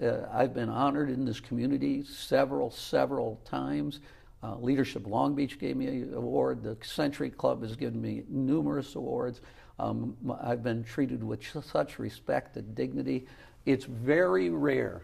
Uh, 0.01 0.27
I've 0.31 0.53
been 0.53 0.69
honored 0.69 1.09
in 1.09 1.25
this 1.25 1.39
community 1.39 2.03
several, 2.03 2.71
several 2.71 3.41
times. 3.45 3.99
Uh, 4.43 4.55
Leadership 4.55 5.05
Long 5.05 5.35
Beach 5.35 5.59
gave 5.59 5.75
me 5.75 5.87
an 5.87 6.13
award. 6.13 6.63
The 6.63 6.77
Century 6.83 7.29
Club 7.29 7.61
has 7.63 7.75
given 7.75 8.01
me 8.01 8.23
numerous 8.27 8.95
awards. 8.95 9.41
Um, 9.77 10.15
I've 10.41 10.63
been 10.63 10.83
treated 10.83 11.23
with 11.23 11.43
such 11.65 11.99
respect 11.99 12.57
and 12.57 12.73
dignity. 12.75 13.27
It's 13.65 13.85
very 13.85 14.49
rare 14.49 15.03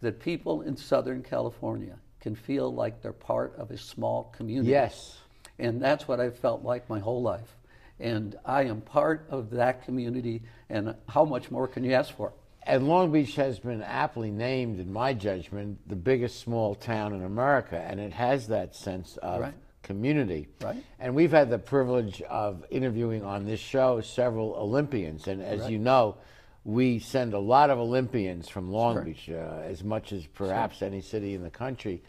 that 0.00 0.20
people 0.20 0.62
in 0.62 0.76
Southern 0.76 1.22
California 1.22 1.98
can 2.20 2.34
feel 2.34 2.72
like 2.72 3.02
they're 3.02 3.12
part 3.12 3.54
of 3.56 3.70
a 3.70 3.78
small 3.78 4.34
community. 4.36 4.70
Yes. 4.70 5.18
And 5.58 5.80
that's 5.80 6.06
what 6.08 6.20
I've 6.20 6.38
felt 6.38 6.62
like 6.62 6.88
my 6.88 6.98
whole 6.98 7.22
life. 7.22 7.56
And 7.98 8.36
I 8.44 8.64
am 8.64 8.80
part 8.82 9.26
of 9.30 9.50
that 9.50 9.84
community, 9.84 10.42
and 10.68 10.94
how 11.08 11.24
much 11.24 11.50
more 11.50 11.66
can 11.66 11.82
you 11.82 11.92
ask 11.92 12.14
for? 12.14 12.32
And 12.64 12.88
Long 12.88 13.12
Beach 13.12 13.36
has 13.36 13.58
been 13.60 13.80
aptly 13.82 14.30
named, 14.30 14.80
in 14.80 14.92
my 14.92 15.14
judgment, 15.14 15.78
the 15.88 15.96
biggest 15.96 16.40
small 16.40 16.74
town 16.74 17.14
in 17.14 17.22
America, 17.22 17.78
and 17.78 18.00
it 18.00 18.12
has 18.12 18.48
that 18.48 18.74
sense 18.74 19.16
of 19.18 19.40
right. 19.40 19.54
community. 19.82 20.48
Right. 20.60 20.84
And 20.98 21.14
we've 21.14 21.30
had 21.30 21.48
the 21.48 21.58
privilege 21.58 22.20
of 22.22 22.64
interviewing 22.70 23.24
on 23.24 23.44
this 23.44 23.60
show 23.60 24.00
several 24.00 24.54
Olympians, 24.54 25.28
and 25.28 25.40
as 25.40 25.60
right. 25.60 25.70
you 25.70 25.78
know, 25.78 26.16
we 26.64 26.98
send 26.98 27.32
a 27.32 27.38
lot 27.38 27.70
of 27.70 27.78
Olympians 27.78 28.48
from 28.48 28.72
Long 28.72 28.96
sure. 28.96 29.02
Beach, 29.04 29.30
uh, 29.30 29.62
as 29.64 29.84
much 29.84 30.12
as 30.12 30.26
perhaps 30.26 30.78
sure. 30.78 30.88
any 30.88 31.00
city 31.00 31.34
in 31.34 31.44
the 31.44 31.50
country. 31.50 32.02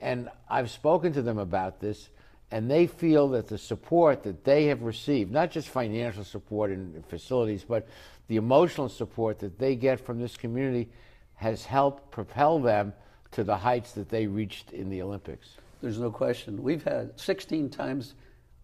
And 0.00 0.28
I've 0.50 0.72
spoken 0.72 1.12
to 1.12 1.22
them 1.22 1.38
about 1.38 1.80
this, 1.80 2.08
and 2.54 2.70
they 2.70 2.86
feel 2.86 3.30
that 3.30 3.48
the 3.48 3.58
support 3.58 4.22
that 4.22 4.44
they 4.44 4.66
have 4.66 4.82
received, 4.82 5.32
not 5.32 5.50
just 5.50 5.68
financial 5.68 6.22
support 6.22 6.70
and 6.70 7.04
facilities, 7.06 7.64
but 7.64 7.88
the 8.28 8.36
emotional 8.36 8.88
support 8.88 9.40
that 9.40 9.58
they 9.58 9.74
get 9.74 9.98
from 9.98 10.20
this 10.20 10.36
community 10.36 10.88
has 11.34 11.64
helped 11.64 12.12
propel 12.12 12.60
them 12.60 12.92
to 13.32 13.42
the 13.42 13.56
heights 13.56 13.90
that 13.94 14.08
they 14.08 14.28
reached 14.28 14.70
in 14.70 14.88
the 14.88 15.02
Olympics. 15.02 15.56
There's 15.82 15.98
no 15.98 16.12
question. 16.12 16.62
We've 16.62 16.84
had 16.84 17.18
16 17.18 17.70
times 17.70 18.14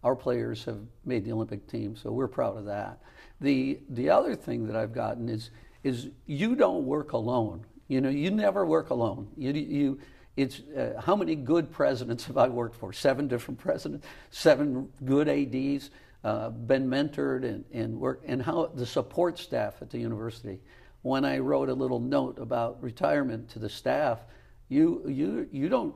our 0.05 0.15
players 0.15 0.63
have 0.63 0.79
made 1.03 1.25
the 1.25 1.33
Olympic 1.33 1.67
team, 1.67 1.97
so 1.97 2.13
we're 2.13 2.29
proud 2.29 2.55
of 2.55 2.63
that. 2.67 2.97
The 3.41 3.77
the 3.89 4.09
other 4.09 4.37
thing 4.37 4.67
that 4.67 4.77
I've 4.77 4.93
gotten 4.93 5.27
is 5.27 5.49
is 5.83 6.07
you 6.27 6.55
don't 6.55 6.85
work 6.85 7.11
alone. 7.11 7.65
You 7.89 7.99
know, 7.99 8.09
you 8.09 8.31
never 8.31 8.65
work 8.65 8.89
alone. 8.89 9.27
You 9.35 9.51
you 9.51 9.99
it's 10.37 10.61
uh, 10.77 11.01
how 11.03 11.15
many 11.15 11.35
good 11.35 11.71
presidents 11.71 12.25
have 12.27 12.37
I 12.37 12.47
worked 12.47 12.75
for? 12.75 12.93
Seven 12.93 13.27
different 13.27 13.59
presidents, 13.59 14.05
seven 14.29 14.89
good 15.05 15.27
ads 15.27 15.89
uh, 16.23 16.49
been 16.49 16.87
mentored 16.87 17.43
and, 17.43 17.65
and 17.73 17.99
worked, 17.99 18.25
and 18.25 18.41
how 18.41 18.67
the 18.73 18.85
support 18.85 19.39
staff 19.39 19.81
at 19.81 19.89
the 19.89 19.97
university. 19.97 20.59
When 21.01 21.25
I 21.25 21.39
wrote 21.39 21.69
a 21.69 21.73
little 21.73 21.99
note 21.99 22.37
about 22.37 22.81
retirement 22.81 23.49
to 23.49 23.59
the 23.59 23.69
staff, 23.69 24.19
you, 24.69 25.03
you, 25.07 25.49
you 25.51 25.67
don't, 25.67 25.95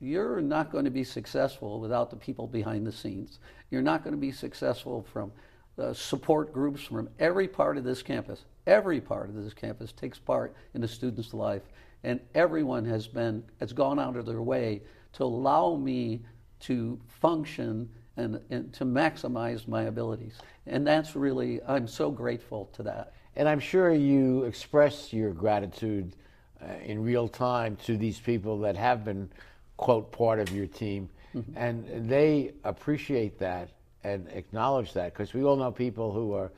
you're 0.00 0.40
not 0.40 0.72
going 0.72 0.86
to 0.86 0.90
be 0.90 1.04
successful 1.04 1.80
without 1.80 2.10
the 2.10 2.16
people 2.16 2.46
behind 2.46 2.86
the 2.86 2.92
scenes. 2.92 3.38
You're 3.70 3.82
not 3.82 4.02
going 4.02 4.14
to 4.14 4.20
be 4.20 4.32
successful 4.32 5.06
from 5.12 5.32
uh, 5.78 5.92
support 5.92 6.52
groups 6.52 6.82
from 6.82 7.08
every 7.18 7.46
part 7.46 7.76
of 7.76 7.84
this 7.84 8.02
campus. 8.02 8.44
Every 8.66 9.00
part 9.00 9.28
of 9.28 9.34
this 9.34 9.54
campus 9.54 9.92
takes 9.92 10.18
part 10.18 10.54
in 10.74 10.80
the 10.80 10.88
student's 10.88 11.34
life, 11.34 11.62
and 12.04 12.20
everyone 12.34 12.84
has 12.84 13.06
been 13.06 13.44
has 13.60 13.72
gone 13.72 13.98
out 13.98 14.16
of 14.16 14.26
their 14.26 14.42
way 14.42 14.82
to 15.14 15.24
allow 15.24 15.76
me 15.76 16.20
to 16.60 16.98
function 17.06 17.88
and, 18.16 18.40
and 18.50 18.72
to 18.74 18.84
maximize 18.84 19.66
my 19.66 19.84
abilities. 19.84 20.38
And 20.66 20.86
that's 20.86 21.16
really, 21.16 21.60
I'm 21.66 21.88
so 21.88 22.10
grateful 22.10 22.70
to 22.74 22.82
that. 22.84 23.14
And 23.36 23.48
I'm 23.48 23.60
sure 23.60 23.92
you 23.92 24.44
express 24.44 25.12
your 25.12 25.32
gratitude 25.32 26.14
uh, 26.62 26.74
in 26.84 27.02
real 27.02 27.28
time 27.28 27.76
to 27.84 27.96
these 27.96 28.20
people 28.20 28.58
that 28.60 28.76
have 28.76 29.04
been, 29.04 29.30
quote, 29.76 30.12
part 30.12 30.38
of 30.38 30.50
your 30.50 30.66
team. 30.66 31.08
Mm-hmm. 31.34 31.56
And 31.56 32.08
they 32.08 32.52
appreciate 32.64 33.38
that 33.38 33.70
and 34.04 34.28
acknowledge 34.28 34.92
that 34.92 35.14
because 35.14 35.32
we 35.32 35.42
all 35.42 35.56
know 35.56 35.72
people 35.72 36.12
who 36.12 36.34
are 36.34 36.52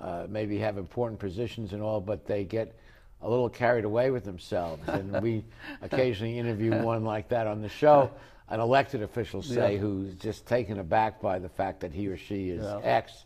uh, 0.00 0.26
maybe 0.28 0.58
have 0.58 0.78
important 0.78 1.20
positions 1.20 1.72
and 1.72 1.82
all, 1.82 2.00
but 2.00 2.26
they 2.26 2.44
get 2.44 2.76
a 3.24 3.28
little 3.28 3.48
carried 3.48 3.84
away 3.86 4.10
with 4.10 4.24
themselves. 4.24 4.86
And 4.88 5.20
we 5.22 5.44
occasionally 5.82 6.38
interview 6.38 6.76
one 6.82 7.04
like 7.04 7.28
that 7.30 7.46
on 7.46 7.62
the 7.62 7.68
show 7.68 8.10
an 8.50 8.60
elected 8.60 9.00
official 9.02 9.42
say 9.42 9.72
Yeah. 9.74 9.78
who's 9.80 10.14
just 10.16 10.46
taken 10.46 10.78
aback 10.78 11.20
by 11.22 11.38
the 11.38 11.48
fact 11.48 11.80
that 11.80 11.92
he 11.94 12.06
or 12.08 12.18
she 12.18 12.50
is 12.50 12.62
Yeah. 12.62 12.78
X. 12.82 13.24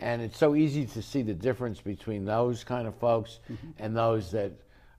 And 0.00 0.22
it's 0.22 0.38
so 0.38 0.54
easy 0.54 0.86
to 0.86 1.02
see 1.02 1.20
the 1.20 1.34
difference 1.34 1.80
between 1.82 2.24
those 2.24 2.64
kind 2.64 2.88
of 2.88 2.94
folks 2.96 3.40
Mm-hmm. 3.52 3.70
and 3.78 3.94
those 3.94 4.30
that 4.32 4.52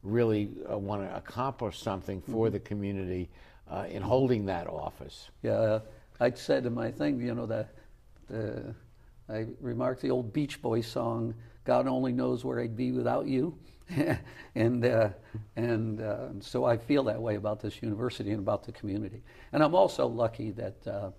really 0.04 0.52
uh, 0.72 0.78
want 0.78 1.02
to 1.02 1.16
accomplish 1.18 1.80
something 1.80 2.22
for 2.22 2.48
Mhm. 2.48 2.52
the 2.52 2.60
community 2.60 3.30
uh, 3.68 3.88
in 3.90 4.04
holding 4.04 4.46
that 4.46 4.68
office. 4.68 5.32
Yeah, 5.42 5.80
I 6.20 6.30
said 6.32 6.68
in 6.68 6.76
my 6.76 6.92
thing, 6.92 7.20
you 7.20 7.34
know, 7.34 7.48
that 7.48 7.70
uh, 8.32 8.72
I 9.28 9.48
remarked 9.60 10.02
the 10.04 10.12
old 10.12 10.32
Beach 10.32 10.62
Boys 10.62 10.86
song, 10.86 11.34
God 11.64 11.88
only 11.88 12.12
knows 12.12 12.46
where 12.46 12.60
I'd 12.60 12.78
be 12.78 12.92
without 12.92 13.26
you. 13.26 13.58
and 14.56 14.86
uh, 14.86 15.10
and 15.56 16.02
uh, 16.02 16.28
so 16.40 16.66
I 16.66 16.78
feel 16.78 17.04
that 17.04 17.22
way 17.22 17.36
about 17.36 17.60
this 17.60 17.82
university 17.82 18.32
and 18.32 18.40
about 18.40 18.64
the 18.64 18.72
community. 18.72 19.22
And 19.54 19.64
I'm 19.64 19.76
also 19.76 20.08
lucky 20.08 20.52
that 20.52 20.76
uh, 20.88 21.12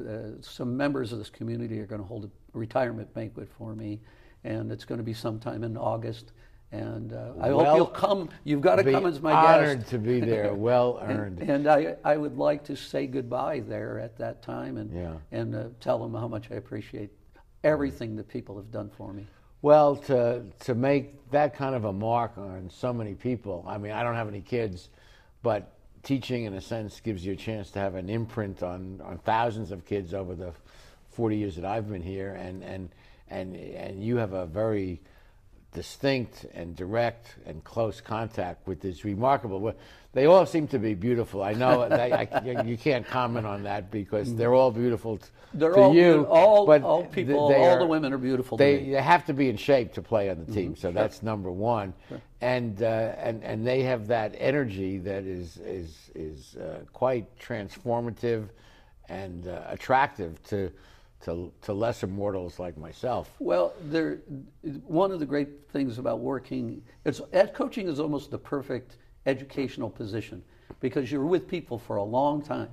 uh, 0.00 0.30
some 0.40 0.76
members 0.76 1.12
of 1.12 1.18
this 1.18 1.30
community 1.30 1.80
are 1.80 1.86
going 1.86 2.00
to 2.00 2.06
hold 2.06 2.24
a 2.24 2.30
retirement 2.58 3.12
banquet 3.12 3.48
for 3.58 3.74
me, 3.74 4.00
and 4.44 4.70
it's 4.70 4.84
going 4.84 4.98
to 4.98 5.04
be 5.04 5.14
sometime 5.14 5.64
in 5.64 5.76
August. 5.76 6.32
And 6.72 7.12
uh, 7.12 7.32
I 7.40 7.48
hope 7.48 7.76
you'll 7.76 7.86
come. 7.86 8.28
You've 8.44 8.60
got 8.60 8.76
to 8.76 8.84
come 8.84 9.04
as 9.04 9.20
my 9.20 9.32
guest. 9.32 9.48
honored 9.48 9.78
guest. 9.78 9.90
to 9.90 9.98
be 9.98 10.20
there. 10.20 10.54
Well 10.60 11.00
earned. 11.02 11.40
And, 11.40 11.66
I, 11.66 11.96
I 12.04 12.16
would 12.16 12.36
like 12.36 12.62
to 12.64 12.76
say 12.76 13.08
goodbye 13.08 13.60
there 13.66 13.98
at 13.98 14.16
that 14.18 14.40
time 14.42 14.76
and 14.76 14.92
Yeah. 14.94 15.14
and 15.32 15.54
uh, 15.56 15.64
tell 15.80 15.98
them 15.98 16.14
how 16.14 16.28
much 16.28 16.48
I 16.52 16.54
appreciate 16.54 17.10
everything 17.64 18.14
that 18.16 18.28
people 18.28 18.56
have 18.56 18.70
done 18.70 18.88
for 18.96 19.12
me. 19.12 19.26
Well, 19.62 19.96
to 19.96 20.44
to 20.60 20.74
make 20.74 21.30
that 21.30 21.54
kind 21.54 21.74
of 21.74 21.84
a 21.84 21.92
mark 21.92 22.38
on 22.38 22.70
so 22.70 22.92
many 22.92 23.14
people. 23.14 23.64
I 23.68 23.78
mean, 23.78 23.92
I 23.92 24.02
don't 24.02 24.14
have 24.14 24.28
any 24.28 24.40
kids, 24.40 24.88
but 25.42 25.72
teaching 26.02 26.44
in 26.44 26.54
a 26.54 26.60
sense 26.60 27.00
gives 27.00 27.24
you 27.24 27.32
a 27.32 27.36
chance 27.36 27.70
to 27.72 27.78
have 27.78 27.94
an 27.94 28.08
imprint 28.08 28.62
on, 28.62 29.02
on 29.04 29.18
thousands 29.18 29.70
of 29.70 29.84
kids 29.84 30.14
over 30.14 30.34
the 30.34 30.52
40 31.10 31.36
years 31.36 31.56
that 31.56 31.64
I've 31.66 31.90
been 31.90 32.02
here 32.02 32.34
and 32.34 32.62
and 32.64 32.88
and 33.28 33.54
and 33.54 34.02
you 34.02 34.16
have 34.16 34.32
a 34.32 34.46
very 34.46 35.00
distinct 35.72 36.46
and 36.54 36.74
direct 36.76 37.36
and 37.46 37.62
close 37.64 38.00
contact 38.00 38.66
with 38.66 38.80
this 38.80 39.04
remarkable. 39.04 39.72
They 40.12 40.26
all 40.26 40.44
seem 40.44 40.66
to 40.68 40.78
be 40.78 40.94
beautiful. 40.94 41.42
I 41.42 41.52
know 41.52 41.88
they, 41.88 42.12
I, 42.12 42.62
you 42.66 42.76
can't 42.76 43.06
comment 43.06 43.46
on 43.46 43.62
that 43.62 43.90
because 43.90 44.34
they're 44.34 44.54
all 44.54 44.72
beautiful 44.72 45.18
t- 45.18 45.26
They're 45.54 45.72
to 45.72 45.80
all 45.80 45.94
you. 45.94 46.26
all- 46.28 46.66
but 46.66 46.82
all 46.82 47.04
people- 47.04 47.38
all 47.38 47.54
are- 47.64 47.78
the 47.78 47.86
women 47.86 48.12
are 48.12 48.18
beautiful 48.18 48.58
to 48.58 48.64
They, 48.64 48.90
they 48.90 49.00
have 49.02 49.24
to 49.26 49.32
be 49.32 49.48
in 49.48 49.56
shape 49.56 49.92
to 49.94 50.02
play 50.02 50.28
on 50.28 50.44
the 50.44 50.52
team, 50.52 50.72
Mhm, 50.72 50.76
so 50.78 50.88
sure. 50.88 50.92
that's 50.92 51.22
number 51.22 51.52
one. 51.52 51.94
And, 52.40 52.82
uh, 52.82 52.86
and 53.18 53.44
and 53.44 53.64
they 53.66 53.82
have 53.82 54.08
that 54.08 54.34
energy 54.38 54.98
that 54.98 55.24
is 55.24 55.58
is 55.58 56.10
is 56.14 56.56
uh, 56.56 56.80
quite 56.92 57.26
transformative 57.38 58.48
and 59.08 59.46
uh, 59.46 59.60
attractive 59.68 60.42
to. 60.48 60.70
To, 61.24 61.52
to 61.62 61.74
lesser 61.74 62.06
mortals 62.06 62.58
like 62.58 62.78
myself. 62.78 63.30
Well, 63.40 63.74
there, 63.82 64.20
one 64.62 65.12
of 65.12 65.20
the 65.20 65.26
great 65.26 65.70
things 65.70 65.98
about 65.98 66.20
working, 66.20 66.80
it's, 67.04 67.20
coaching 67.52 67.88
is 67.88 68.00
almost 68.00 68.30
the 68.30 68.38
perfect 68.38 68.96
educational 69.26 69.90
position 69.90 70.42
because 70.80 71.12
you're 71.12 71.26
with 71.26 71.46
people 71.46 71.78
for 71.78 71.96
a 71.96 72.02
long 72.02 72.40
time 72.40 72.70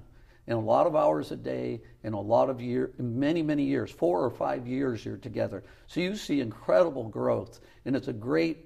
and 0.48 0.58
a 0.58 0.62
lot 0.62 0.88
of 0.88 0.96
hours 0.96 1.32
a 1.32 1.36
day 1.36 1.82
and 2.04 2.16
a 2.16 2.20
lot 2.20 2.50
of 2.50 2.62
year, 2.62 2.94
many, 2.98 3.42
many 3.42 3.64
years, 3.64 3.92
four 3.92 4.24
or 4.24 4.30
five 4.30 4.66
years 4.66 5.04
you're 5.04 5.18
together. 5.18 5.64
So 5.88 6.00
you 6.00 6.16
see 6.16 6.40
incredible 6.40 7.10
growth 7.10 7.60
and 7.86 7.96
it's 7.96 8.08
a 8.08 8.14
great 8.14 8.66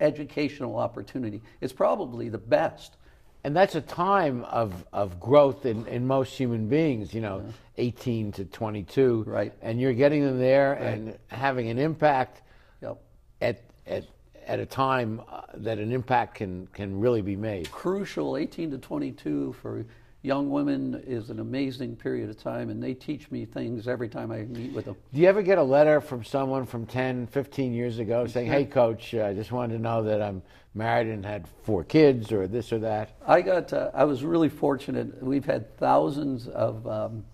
educational 0.00 0.76
opportunity. 0.76 1.40
It's 1.60 1.72
probably 1.72 2.28
the 2.28 2.38
best. 2.38 2.96
And 3.44 3.54
that's 3.54 3.74
a 3.74 3.82
time 3.82 4.42
of, 4.44 4.86
of 4.92 5.20
growth 5.20 5.66
in, 5.66 5.86
in 5.86 6.06
most 6.06 6.32
human 6.34 6.66
beings, 6.66 7.12
you 7.12 7.20
know, 7.20 7.44
18 7.76 8.32
to 8.32 8.44
22. 8.46 9.24
Right. 9.26 9.52
And 9.60 9.78
you're 9.78 9.92
getting 9.92 10.24
them 10.24 10.38
there 10.38 10.72
Right. 10.80 10.80
and 10.94 11.18
having 11.28 11.68
an 11.68 11.78
impact 11.78 12.40
Yep. 12.80 12.98
at, 13.42 13.60
at, 13.86 14.04
at 14.46 14.60
a 14.60 14.66
time 14.66 15.20
uh, 15.30 15.42
that 15.56 15.78
an 15.78 15.92
impact 15.92 16.36
can, 16.36 16.66
can 16.68 16.98
really 16.98 17.20
be 17.20 17.36
made. 17.36 17.70
Crucial, 17.70 18.38
18 18.38 18.70
to 18.70 18.78
22 18.78 19.52
for 19.60 19.84
young 20.24 20.48
women 20.48 21.04
is 21.06 21.28
an 21.28 21.38
amazing 21.38 21.94
period 21.94 22.30
of 22.30 22.38
time 22.38 22.70
and 22.70 22.82
they 22.82 22.94
teach 22.94 23.30
me 23.30 23.44
things 23.44 23.86
every 23.86 24.08
time 24.08 24.32
I 24.32 24.38
meet 24.38 24.72
with 24.72 24.86
them. 24.86 24.96
Do 25.12 25.20
you 25.20 25.28
ever 25.28 25.42
get 25.42 25.58
a 25.58 25.62
letter 25.62 26.00
from 26.00 26.24
someone 26.24 26.64
from 26.64 26.86
10, 26.86 27.26
15 27.26 27.74
years 27.74 27.98
ago 27.98 28.26
saying, 28.26 28.50
hey, 28.50 28.64
coach, 28.64 29.14
uh, 29.14 29.26
I 29.26 29.34
just 29.34 29.52
wanted 29.52 29.74
to 29.76 29.82
know 29.82 30.02
that 30.02 30.22
I'm 30.22 30.42
married 30.74 31.08
and 31.08 31.26
had 31.26 31.46
four 31.62 31.84
kids 31.84 32.32
or 32.32 32.48
this 32.48 32.72
or 32.72 32.78
that? 32.78 33.10
I 33.26 33.42
got. 33.42 33.70
Uh, 33.74 33.90
I 33.92 34.04
was 34.04 34.24
really 34.24 34.48
fortunate. 34.48 35.22
We've 35.22 35.44
had 35.44 35.76
thousands 35.76 36.48
of 36.48 36.86
um, 36.86 37.24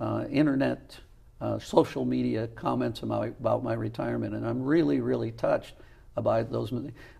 uh, 0.00 0.24
internet, 0.30 0.98
uh, 1.42 1.58
social 1.58 2.06
media 2.06 2.46
comments 2.48 3.02
about, 3.02 3.28
about 3.28 3.62
my 3.62 3.74
retirement, 3.74 4.34
and 4.34 4.46
I'm 4.46 4.62
really, 4.62 5.00
really 5.00 5.30
touched 5.30 5.74
about 6.16 6.50
those. 6.50 6.72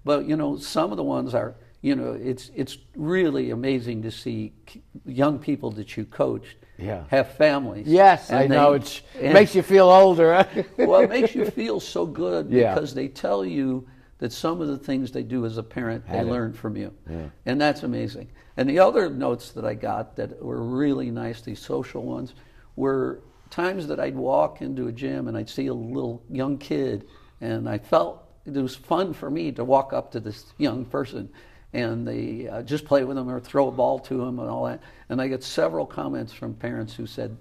But 0.02 0.24
you 0.24 0.36
know, 0.36 0.56
some 0.56 0.92
of 0.92 0.96
the 0.96 1.04
ones 1.04 1.34
are. 1.34 1.56
You 1.84 1.94
know, 1.96 2.14
it's 2.14 2.50
it's 2.54 2.78
really 2.96 3.50
amazing 3.50 4.00
to 4.04 4.10
see 4.10 4.54
young 5.04 5.38
people 5.38 5.70
that 5.72 5.98
you 5.98 6.06
coached 6.06 6.56
Yeah. 6.78 7.04
have 7.08 7.32
families. 7.32 7.86
Yes, 7.86 8.32
I 8.32 8.46
know. 8.46 8.70
they- 8.70 8.76
It's, 8.78 9.02
it 9.20 9.32
makes 9.34 9.54
you 9.54 9.60
feel 9.62 9.90
older. 9.90 10.46
well, 10.78 11.02
it 11.02 11.10
makes 11.10 11.34
you 11.34 11.44
feel 11.50 11.80
so 11.80 12.06
good 12.06 12.48
Yeah. 12.48 12.72
because 12.74 12.94
they 12.94 13.08
tell 13.08 13.44
you 13.44 13.86
that 14.16 14.32
some 14.32 14.62
of 14.62 14.68
the 14.68 14.78
things 14.78 15.12
they 15.12 15.22
do 15.22 15.44
as 15.44 15.58
a 15.58 15.62
parent 15.62 16.06
they 16.06 16.16
Had 16.16 16.26
it. 16.26 16.30
learned 16.30 16.56
from 16.56 16.74
you, 16.78 16.90
Yeah. 17.06 17.28
and 17.44 17.60
that's 17.60 17.82
amazing. 17.82 18.28
And 18.56 18.66
the 18.66 18.78
other 18.78 19.10
notes 19.10 19.50
that 19.52 19.66
I 19.66 19.74
got 19.74 20.16
that 20.16 20.42
were 20.42 20.62
really 20.62 21.10
nice, 21.10 21.42
these 21.42 21.60
social 21.60 22.02
ones, 22.02 22.32
were 22.76 23.20
times 23.50 23.86
that 23.88 24.00
I'd 24.00 24.16
walk 24.16 24.62
into 24.62 24.86
a 24.88 24.92
gym 24.92 25.28
and 25.28 25.36
I'd 25.36 25.50
see 25.50 25.66
a 25.66 25.74
little 25.74 26.22
young 26.30 26.56
kid, 26.56 27.04
and 27.42 27.68
I 27.68 27.76
felt 27.76 28.22
it 28.46 28.52
was 28.52 28.74
fun 28.74 29.12
for 29.12 29.28
me 29.30 29.52
to 29.52 29.64
walk 29.64 29.92
up 29.92 30.12
to 30.12 30.20
this 30.20 30.46
young 30.56 30.86
person 30.86 31.28
and 31.74 32.06
they 32.06 32.48
uh, 32.48 32.62
just 32.62 32.84
play 32.84 33.04
with 33.04 33.16
them 33.16 33.28
or 33.28 33.40
throw 33.40 33.68
a 33.68 33.72
ball 33.72 33.98
to 33.98 34.16
them 34.16 34.38
and 34.38 34.48
all 34.48 34.64
that. 34.64 34.80
And 35.08 35.20
I 35.20 35.28
get 35.28 35.42
several 35.42 35.84
comments 35.84 36.32
from 36.32 36.54
parents 36.54 36.94
who 36.94 37.06
said, 37.06 37.36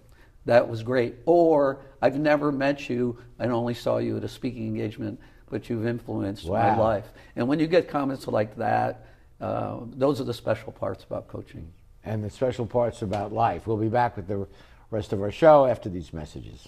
that 0.46 0.68
was 0.68 0.84
great. 0.84 1.16
Or 1.26 1.80
I've 2.02 2.20
never 2.20 2.52
met 2.52 2.90
you. 2.90 3.18
I 3.40 3.48
only 3.48 3.74
saw 3.74 4.00
you 4.00 4.18
at 4.18 4.24
a 4.24 4.28
speaking 4.28 4.66
engagement, 4.66 5.20
but 5.50 5.70
you've 5.70 5.86
influenced 5.88 6.46
my 6.48 6.76
life. 6.76 7.06
And 7.38 7.48
when 7.48 7.60
you 7.60 7.68
get 7.68 7.88
comments 7.88 8.28
like 8.28 8.58
that, 8.58 9.06
uh, 9.40 9.80
those 9.96 10.20
are 10.20 10.26
the 10.26 10.34
special 10.34 10.72
parts 10.74 11.04
about 11.06 11.28
coaching. 11.28 11.72
and 12.06 12.24
the 12.24 12.30
special 12.30 12.66
parts 12.66 13.02
about 13.02 13.32
life. 13.32 13.66
We'll 13.66 13.78
be 13.78 13.88
back 13.88 14.18
with 14.18 14.28
the 14.28 14.46
rest 14.92 15.14
of 15.14 15.22
our 15.22 15.32
show 15.32 15.66
after 15.66 15.90
these 15.90 16.12
messages. 16.12 16.68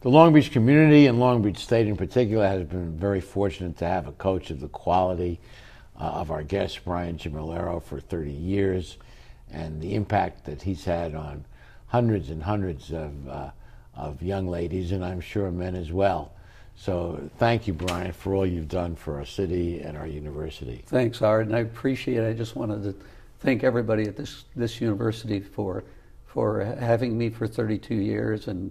The 0.00 0.08
Long 0.08 0.32
Beach 0.32 0.50
community 0.50 1.08
and 1.08 1.20
Long 1.20 1.42
Beach 1.42 1.58
State 1.58 1.86
in 1.86 1.94
particular 1.94 2.46
has 2.48 2.64
been 2.64 2.96
very 2.96 3.20
fortunate 3.20 3.76
to 3.78 3.84
have 3.84 4.06
a 4.06 4.12
coach 4.12 4.50
of 4.50 4.58
the 4.60 4.68
quality 4.68 5.38
uh, 6.00 6.04
of 6.04 6.30
our 6.30 6.42
guest, 6.42 6.86
Brian 6.86 7.18
Gimmillaro, 7.18 7.82
for 7.82 8.00
30 8.00 8.32
years, 8.32 8.96
and 9.50 9.78
the 9.78 9.94
impact 9.94 10.46
that 10.46 10.62
he's 10.62 10.86
had 10.86 11.14
on 11.14 11.44
hundreds 11.88 12.30
and 12.30 12.42
hundreds 12.42 12.90
of, 12.92 13.28
uh, 13.28 13.50
of 13.94 14.22
young 14.22 14.48
ladies, 14.48 14.92
and 14.92 15.04
I'm 15.04 15.20
sure 15.20 15.50
men 15.50 15.76
as 15.76 15.92
well. 15.92 16.32
So 16.76 17.20
thank 17.36 17.66
you, 17.66 17.74
Brian, 17.74 18.12
for 18.12 18.34
all 18.34 18.46
you've 18.46 18.68
done 18.68 18.96
for 18.96 19.18
our 19.18 19.26
city 19.26 19.82
and 19.82 19.98
our 19.98 20.06
university. 20.06 20.82
Thanks, 20.86 21.20
Art, 21.20 21.46
and 21.46 21.54
I 21.54 21.58
appreciate 21.58 22.22
it. 22.22 22.26
I 22.26 22.32
just 22.32 22.56
wanted 22.56 22.84
to 22.84 22.94
thank 23.40 23.64
everybody 23.64 24.04
at 24.04 24.16
this, 24.16 24.46
this 24.56 24.80
university 24.80 25.40
for, 25.40 25.84
for 26.24 26.64
having 26.64 27.18
me 27.18 27.28
for 27.28 27.46
32 27.46 27.96
years, 27.96 28.48
and 28.48 28.70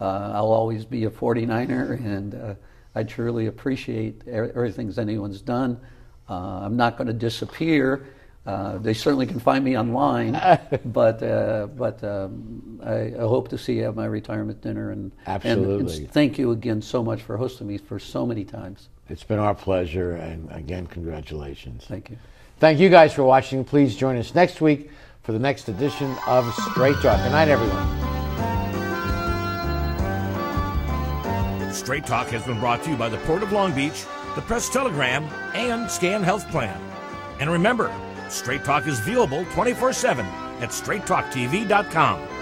uh, 0.00 0.32
I'll 0.34 0.52
always 0.52 0.84
be 0.84 1.04
a 1.04 1.10
49er, 1.10 1.98
and 2.04 2.34
uh, 2.34 2.54
I 2.94 3.02
truly 3.04 3.46
appreciate 3.46 4.26
everything 4.28 4.92
anyone's 4.98 5.40
done. 5.40 5.80
Uh, 6.28 6.60
I'm 6.62 6.76
not 6.76 6.96
going 6.96 7.08
to 7.08 7.12
disappear. 7.12 8.06
Uh, 8.46 8.78
they 8.78 8.94
certainly 8.94 9.26
can 9.26 9.38
find 9.38 9.62
me 9.64 9.76
online, 9.76 10.32
but 10.86 11.22
uh, 11.22 11.66
but 11.76 12.02
um, 12.02 12.80
I, 12.82 13.12
I 13.14 13.18
hope 13.18 13.48
to 13.48 13.58
see 13.58 13.74
you 13.78 13.84
at 13.88 13.94
my 13.94 14.06
retirement 14.06 14.62
dinner. 14.62 14.90
And 14.90 15.12
and- 15.26 15.44
and 15.44 15.44
Absolutely. 15.44 16.06
thank 16.06 16.38
you 16.38 16.50
again 16.52 16.80
so 16.80 17.02
much 17.02 17.20
for 17.22 17.36
hosting 17.36 17.66
me 17.66 17.76
for 17.78 17.98
so 17.98 18.24
many 18.26 18.44
times. 18.44 18.88
It's 19.10 19.24
been 19.24 19.38
our 19.38 19.54
pleasure, 19.54 20.12
and 20.16 20.50
again, 20.52 20.86
congratulations. 20.86 21.84
Thank 21.86 22.10
you. 22.10 22.16
Thank 22.58 22.78
you 22.78 22.88
guys 22.88 23.12
for 23.12 23.24
watching. 23.24 23.64
Please 23.64 23.96
join 23.96 24.16
us 24.16 24.34
next 24.34 24.60
week 24.60 24.90
for 25.22 25.32
the 25.32 25.38
next 25.38 25.68
edition 25.68 26.14
of 26.26 26.52
Straight 26.70 26.96
Talk. 26.96 27.22
Good 27.22 27.32
night, 27.32 27.48
everyone. 27.48 27.99
Straight 31.80 32.04
Talk 32.04 32.26
has 32.28 32.44
been 32.44 32.60
brought 32.60 32.84
to 32.84 32.90
you 32.90 32.96
by 32.96 33.08
the 33.08 33.16
Port 33.20 33.42
of 33.42 33.52
Long 33.52 33.74
Beach, 33.74 34.04
the 34.34 34.42
Press 34.42 34.68
Telegram, 34.68 35.24
and 35.54 35.90
Scan 35.90 36.22
Health 36.22 36.46
Plan. 36.50 36.78
And 37.40 37.50
remember, 37.50 37.90
Straight 38.28 38.64
Talk 38.64 38.86
is 38.86 39.00
viewable 39.00 39.50
24 39.54 39.94
7 39.94 40.26
at 40.60 40.68
straighttalktv.com. 40.68 42.39